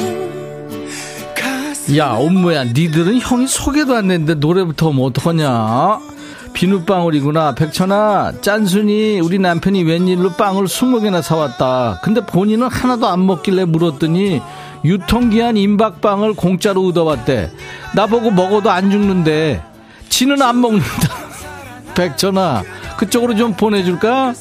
야, 1.96 2.10
엄무야, 2.10 2.64
니들은 2.64 3.20
형이 3.20 3.46
소개도 3.46 3.94
안 3.94 4.10
했는데 4.10 4.34
노래부터 4.34 4.92
뭐 4.92 5.06
어떡하냐? 5.06 6.15
비눗방울이구나. 6.56 7.54
백천아, 7.54 8.40
짠순이 8.40 9.20
우리 9.20 9.38
남편이 9.38 9.82
웬일로 9.84 10.32
빵을 10.32 10.64
20개나 10.64 11.20
사왔다. 11.20 12.00
근데 12.02 12.22
본인은 12.24 12.68
하나도 12.68 13.06
안 13.06 13.26
먹길래 13.26 13.66
물었더니 13.66 14.40
유통기한 14.82 15.58
임박빵을 15.58 16.34
공짜로 16.34 16.86
얻어왔대. 16.86 17.52
나보고 17.94 18.30
먹어도 18.30 18.70
안 18.70 18.90
죽는데 18.90 19.62
지는 20.08 20.40
안 20.40 20.62
먹는다. 20.62 21.14
백천아, 21.94 22.62
그쪽으로 22.96 23.36
좀 23.36 23.52
보내줄까? 23.52 24.32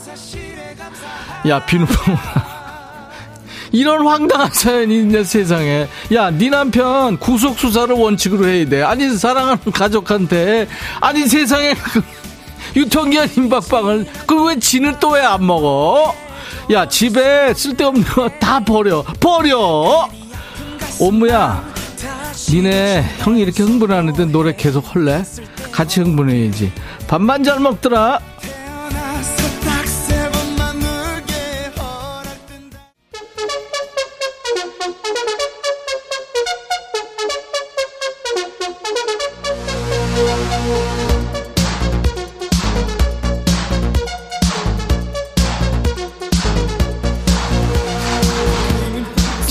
야, 1.49 1.65
비눗방울아. 1.65 2.44
이런 3.75 4.07
황당한 4.07 4.49
사연이 4.53 4.99
있네 4.99 5.23
세상에. 5.23 5.87
야네 6.13 6.49
남편 6.49 7.17
구속 7.19 7.59
수사를 7.59 7.93
원칙으로 7.93 8.47
해야 8.47 8.67
돼. 8.67 8.81
아니 8.81 9.09
사랑하는 9.17 9.59
가족한테. 9.73 10.67
아니 11.01 11.27
세상에 11.27 11.73
그 11.73 12.01
유통기한 12.75 13.29
임박빵을 13.35 14.05
그왜 14.25 14.59
지는 14.59 14.97
또 14.99 15.11
왜 15.15 15.21
안 15.21 15.45
먹어? 15.45 16.13
야 16.71 16.87
집에 16.87 17.53
쓸데없는 17.53 18.03
거 18.05 18.29
다 18.39 18.59
버려. 18.61 19.03
버려! 19.19 20.07
옴무야 20.99 21.63
니네 22.49 23.03
형이 23.19 23.41
이렇게 23.41 23.63
흥분하는데 23.63 24.25
노래 24.25 24.55
계속 24.55 24.95
할래? 24.95 25.23
같이 25.71 25.99
흥분해야지. 26.01 26.71
밥만 27.07 27.43
잘 27.43 27.59
먹더라 27.59 28.19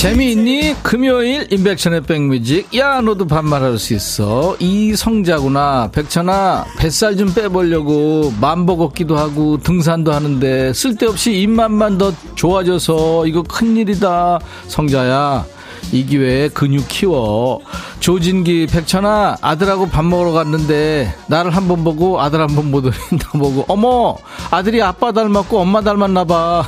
재미있니? 0.08 0.82
금요일 0.82 1.50
인백션의 1.50 2.02
백뮤직. 2.02 2.76
야 2.76 3.00
너도 3.00 3.26
반말할 3.26 3.78
수 3.78 3.94
있어. 3.94 4.54
이성자구나. 4.58 5.88
백천아 5.94 6.66
뱃살 6.76 7.16
좀 7.16 7.32
빼보려고 7.32 8.30
만보 8.38 8.76
걷기도 8.76 9.16
하고 9.16 9.56
등산도 9.56 10.12
하는데 10.12 10.74
쓸데없이 10.74 11.40
입맛만 11.40 11.96
더 11.96 12.12
좋아져서 12.34 13.26
이거 13.28 13.42
큰일이다. 13.44 14.40
성자야 14.66 15.46
이 15.92 16.04
기회에 16.04 16.48
근육 16.48 16.86
키워. 16.86 17.62
조진기 18.00 18.66
백천아 18.66 19.38
아들하고 19.40 19.88
밥 19.88 20.04
먹으러 20.04 20.32
갔는데 20.32 21.14
나를 21.28 21.50
한 21.56 21.66
번 21.66 21.82
보고 21.82 22.20
아들 22.20 22.42
한 22.42 22.48
번 22.54 22.70
보더니 22.70 22.94
나 23.18 23.38
보고 23.38 23.64
어머 23.68 24.18
아들이 24.50 24.82
아빠 24.82 25.12
닮았고 25.12 25.58
엄마 25.58 25.80
닮았나 25.80 26.24
봐. 26.24 26.62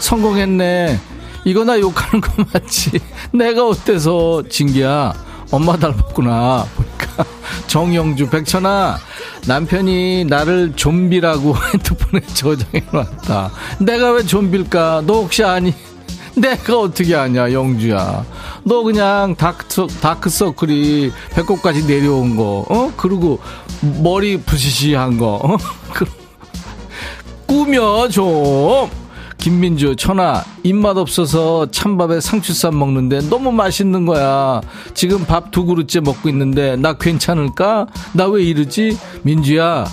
성공했네 0.00 0.98
이거 1.44 1.64
나 1.64 1.78
욕하는 1.78 2.20
거 2.20 2.44
맞지? 2.52 3.00
내가 3.32 3.66
어때서 3.66 4.44
진기야? 4.48 5.12
엄마 5.50 5.76
닮았구나. 5.76 6.66
보니까. 6.74 7.24
정영주 7.66 8.30
백천아 8.30 8.98
남편이 9.46 10.24
나를 10.24 10.72
좀비라고 10.76 11.54
핸드폰에 11.72 12.20
저장해 12.34 12.84
놨다. 12.90 13.50
내가 13.80 14.12
왜 14.12 14.24
좀비일까? 14.24 15.02
너 15.06 15.14
혹시 15.14 15.44
아니? 15.44 15.74
내가 16.34 16.78
어떻게 16.80 17.14
아냐 17.14 17.52
영주야? 17.52 18.24
너 18.64 18.82
그냥 18.82 19.34
다크, 19.36 19.88
다크서클이 20.00 21.12
배꼽까지 21.34 21.86
내려온 21.86 22.36
거 22.36 22.64
어? 22.68 22.92
그리고 22.96 23.38
머리 24.02 24.38
부시시한 24.40 25.18
거 25.18 25.40
어? 25.42 25.56
꾸며 27.46 28.08
좀 28.08 28.88
김민주, 29.42 29.96
천아, 29.96 30.44
입맛 30.62 30.96
없어서 30.96 31.68
찬밥에 31.68 32.20
상추쌈 32.20 32.78
먹는데 32.78 33.28
너무 33.28 33.50
맛있는 33.50 34.06
거야. 34.06 34.60
지금 34.94 35.24
밥 35.24 35.50
두 35.50 35.64
그릇째 35.64 35.98
먹고 35.98 36.28
있는데 36.28 36.76
나 36.76 36.92
괜찮을까? 36.92 37.88
나 38.12 38.26
왜 38.28 38.44
이러지? 38.44 38.96
민주야, 39.24 39.84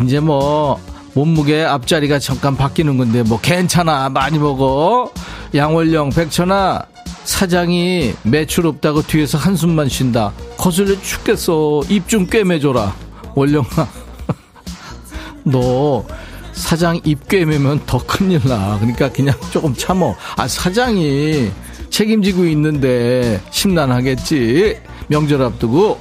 이제 0.00 0.20
뭐, 0.20 0.78
몸무게 1.14 1.64
앞자리가 1.64 2.20
잠깐 2.20 2.56
바뀌는 2.56 2.96
건데 2.96 3.24
뭐 3.24 3.40
괜찮아. 3.42 4.08
많이 4.08 4.38
먹어. 4.38 5.10
양월령, 5.52 6.10
백천아, 6.10 6.82
사장이 7.24 8.14
매출 8.22 8.68
없다고 8.68 9.02
뒤에서 9.02 9.36
한숨만 9.36 9.88
쉰다. 9.88 10.32
거슬려 10.56 10.94
죽겠어. 11.02 11.80
입 11.88 12.06
좀 12.06 12.24
꿰매줘라. 12.28 12.94
월령아. 13.34 13.66
너 15.42 16.04
사장 16.52 17.00
입 17.04 17.28
꿰매면 17.28 17.82
더 17.86 17.98
큰일 17.98 18.40
나. 18.44 18.76
그러니까 18.78 19.10
그냥 19.10 19.34
조금 19.50 19.74
참어. 19.74 20.14
아, 20.36 20.46
사장이 20.46 21.50
책임지고 21.90 22.46
있는데 22.46 23.40
심란하겠지. 23.50 24.78
명절 25.08 25.42
앞두고 25.42 25.98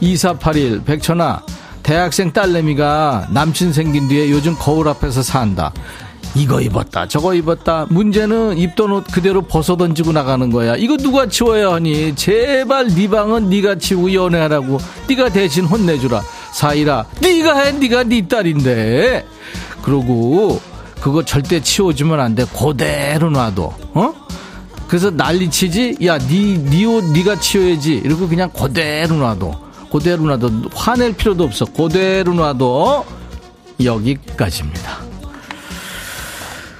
2481 0.00 0.82
백천아 0.84 1.42
대학생 1.82 2.32
딸내미가 2.32 3.28
남친 3.30 3.72
생긴 3.72 4.08
뒤에 4.08 4.30
요즘 4.30 4.54
거울 4.58 4.88
앞에서 4.88 5.22
산다. 5.22 5.72
이거 6.34 6.60
입었다 6.62 7.06
저거 7.08 7.34
입었다 7.34 7.86
문제는 7.90 8.56
입던 8.56 8.90
옷 8.92 9.04
그대로 9.12 9.42
벗어 9.42 9.76
던지고 9.76 10.12
나가는 10.12 10.50
거야 10.50 10.76
이거 10.76 10.96
누가 10.96 11.26
치워야 11.28 11.74
하니 11.74 12.14
제발 12.16 12.88
네 12.88 13.06
방은 13.08 13.50
네가 13.50 13.74
치우고 13.76 14.14
연애하라고 14.14 14.78
네가 15.08 15.28
대신 15.28 15.66
혼내주라 15.66 16.22
사이라 16.54 17.04
네가 17.20 17.58
해 17.58 17.72
네가 17.72 18.04
네 18.04 18.26
딸인데 18.26 19.26
그러고 19.82 20.60
그거 21.00 21.24
절대 21.24 21.60
치워주면 21.60 22.20
안 22.20 22.34
돼. 22.34 22.44
그대로 22.44 23.30
놔둬. 23.30 23.76
어? 23.94 24.14
그래서 24.86 25.10
난리치지? 25.10 25.98
야, 26.06 26.18
니, 26.18 26.58
니 26.58 26.84
옷, 26.84 27.04
니가 27.04 27.40
치워야지. 27.40 27.94
이러고 28.04 28.28
그냥 28.28 28.50
그대로 28.50 29.16
놔둬. 29.16 29.60
그대로 29.90 30.24
놔둬. 30.24 30.50
화낼 30.74 31.12
필요도 31.14 31.44
없어. 31.44 31.64
그대로 31.64 32.34
놔둬. 32.34 33.04
여기까지입니다. 33.82 34.98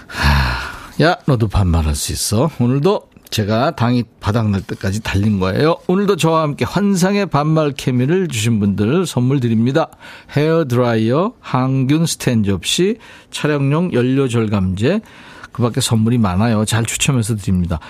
하, 0.07 1.05
야, 1.05 1.17
너도 1.27 1.49
반말할 1.49 1.95
수 1.95 2.13
있어. 2.13 2.51
오늘도 2.61 3.12
제가 3.33 3.73
당이 3.73 4.05
바닥날 4.21 4.61
때까지 4.61 5.01
달린 5.01 5.41
거예요. 5.41 5.77
오늘도 5.87 6.17
저와 6.17 6.43
함께 6.43 6.67
환상의 6.67 7.27
반말 7.27 7.73
케미를 7.73 8.29
주신 8.29 8.61
분들 8.61 9.07
선물 9.07 9.41
드립니다. 9.41 9.89
헤어 10.37 10.67
드라이어, 10.67 11.33
항균 11.41 12.05
스탠 12.07 12.45
접시, 12.45 12.99
촬영용 13.31 13.95
연료 13.95 14.29
절감제, 14.29 15.01
그 15.51 15.63
밖에 15.63 15.81
선물이 15.81 16.19
많아요. 16.19 16.65
잘 16.67 16.85
추첨해서 16.85 17.35
드립니다. 17.37 17.81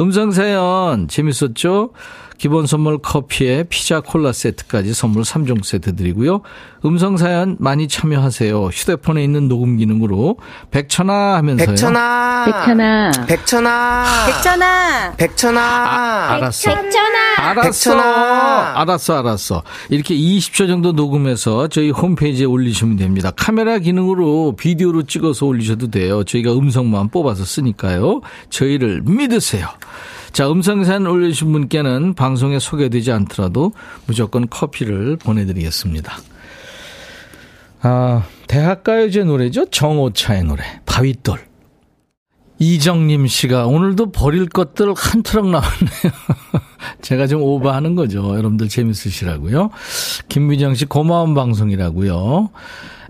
음성사연 0.00 1.06
재밌었죠? 1.08 1.92
기본 2.38 2.66
선물 2.66 2.98
커피에 2.98 3.64
피자 3.68 4.00
콜라 4.00 4.32
세트까지 4.32 4.94
선물 4.94 5.24
3종 5.24 5.64
세트 5.64 5.96
드리고요. 5.96 6.42
음성 6.84 7.16
사연 7.16 7.56
많이 7.58 7.88
참여하세요. 7.88 8.66
휴대폰에 8.66 9.22
있는 9.24 9.48
녹음 9.48 9.76
기능으로 9.76 10.36
백천아 10.70 11.34
하면서요. 11.34 11.66
백천아. 11.66 12.44
백천아. 12.46 13.10
백천아. 13.26 14.04
백천아. 14.26 15.14
백천아. 15.16 15.60
아, 15.60 16.34
알았어. 16.34 16.74
백천아. 16.74 17.18
알았어. 17.38 17.62
백천아. 17.62 18.80
알았어, 18.80 19.18
알았어. 19.18 19.62
이렇게 19.90 20.14
20초 20.14 20.68
정도 20.68 20.92
녹음해서 20.92 21.66
저희 21.68 21.90
홈페이지에 21.90 22.46
올리시면 22.46 22.96
됩니다. 22.96 23.32
카메라 23.34 23.78
기능으로 23.78 24.54
비디오로 24.56 25.02
찍어서 25.04 25.46
올리셔도 25.46 25.90
돼요. 25.90 26.22
저희가 26.22 26.52
음성만 26.52 27.08
뽑아서 27.08 27.44
쓰니까요. 27.44 28.20
저희를 28.50 29.02
믿으세요. 29.04 29.66
자, 30.32 30.50
음성사연 30.50 31.06
올려주신 31.06 31.52
분께는 31.52 32.14
방송에 32.14 32.58
소개되지 32.58 33.12
않더라도 33.12 33.72
무조건 34.06 34.48
커피를 34.48 35.16
보내드리겠습니다. 35.16 36.18
아, 37.82 38.24
대학가요제 38.46 39.24
노래죠. 39.24 39.66
정오차의 39.70 40.44
노래. 40.44 40.62
바위돌. 40.86 41.46
이정님 42.60 43.28
씨가 43.28 43.66
오늘도 43.66 44.10
버릴 44.10 44.48
것들 44.48 44.92
한 44.96 45.22
트럭 45.22 45.48
나왔네요. 45.48 46.12
제가 47.02 47.28
좀 47.28 47.40
오버하는 47.42 47.94
거죠. 47.94 48.30
여러분들 48.36 48.68
재밌으시라고요. 48.68 49.70
김미정 50.28 50.74
씨 50.74 50.84
고마운 50.86 51.34
방송이라고요. 51.34 52.50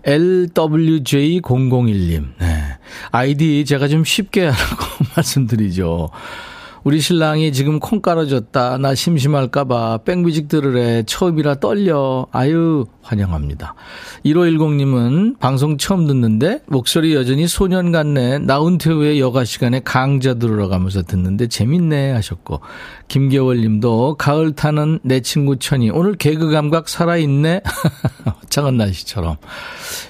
LWJ001님. 0.05 2.27
네. 2.39 2.63
아이디 3.11 3.65
제가 3.65 3.89
좀 3.89 4.05
쉽게 4.05 4.49
하라고 4.49 4.85
말씀드리죠. 5.17 6.11
우리 6.85 7.01
신랑이 7.01 7.53
지금 7.53 7.81
콩 7.81 8.01
깔아줬다. 8.01 8.79
나 8.79 8.95
심심할까봐 8.95 9.99
백뮤직 10.05 10.49
들으래. 10.49 11.03
처음이라 11.05 11.57
떨려. 11.57 12.27
아유, 12.33 12.87
환영합니다. 13.03 13.75
1510님은 14.25 15.39
방송 15.39 15.79
처음 15.79 16.07
듣는데 16.07 16.61
목소리 16.67 17.15
여전히 17.15 17.47
소년 17.47 17.93
같네. 17.93 18.39
나 18.41 18.65
은퇴 18.65 18.91
후에 18.91 19.19
여가 19.19 19.45
시간에 19.45 19.81
강좌 19.81 20.35
들으러 20.35 20.69
가면서 20.69 21.03
듣는데 21.03 21.49
재밌네 21.49 22.13
하셨고. 22.13 22.61
김겨월 23.09 23.61
님도 23.63 24.17
가을 24.19 24.53
타는 24.53 25.01
내 25.03 25.21
친구 25.21 25.57
천이 25.57 25.91
오늘 25.91 26.15
개그 26.15 26.51
감각 26.51 26.89
살아있네. 26.89 27.63
화창한 28.25 28.77
날씨처럼. 28.77 29.37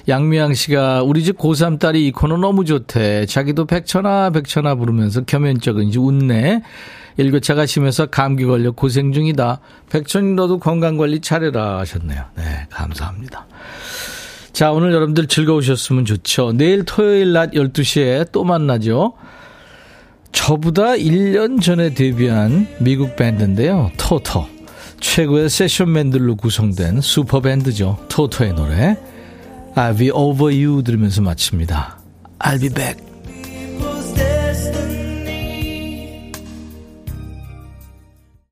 양미양 0.07 0.53
씨가 0.53 1.03
우리 1.03 1.23
집 1.23 1.37
고3 1.37 1.79
딸이 1.79 2.05
이 2.07 2.11
코너 2.11 2.37
너무 2.37 2.65
좋대. 2.65 3.25
자기도 3.25 3.65
백천아 3.65 4.31
백천아 4.31 4.75
부르면서 4.75 5.21
겸연쩍은지 5.21 5.97
웃네. 5.97 6.58
일교차가 7.17 7.65
심해서 7.65 8.05
감기 8.05 8.45
걸려 8.45 8.71
고생 8.71 9.11
중이다. 9.11 9.59
백천이 9.89 10.33
너도 10.33 10.59
건강관리 10.59 11.19
잘해라 11.19 11.79
하셨네요. 11.79 12.23
네, 12.35 12.67
감사합니다. 12.69 13.45
자, 14.53 14.71
오늘 14.71 14.93
여러분들 14.93 15.27
즐거우셨으면 15.27 16.05
좋죠. 16.05 16.53
내일 16.53 16.83
토요일 16.83 17.33
낮 17.33 17.51
12시에 17.51 18.31
또 18.31 18.43
만나죠. 18.43 19.13
저보다 20.31 20.93
1년 20.93 21.61
전에 21.61 21.93
데뷔한 21.93 22.67
미국 22.79 23.15
밴드인데요. 23.15 23.91
토토. 23.97 24.47
최고의 24.99 25.49
세션맨들로 25.49 26.35
구성된 26.35 27.01
슈퍼밴드죠. 27.01 28.05
토토의 28.09 28.53
노래. 28.53 28.97
I'll 29.75 29.97
be 29.97 30.11
over 30.11 30.53
you 30.53 30.83
들으면서 30.83 31.21
마칩니다. 31.21 31.99
I'll 32.39 32.59
be 32.59 32.69
back. 32.69 33.08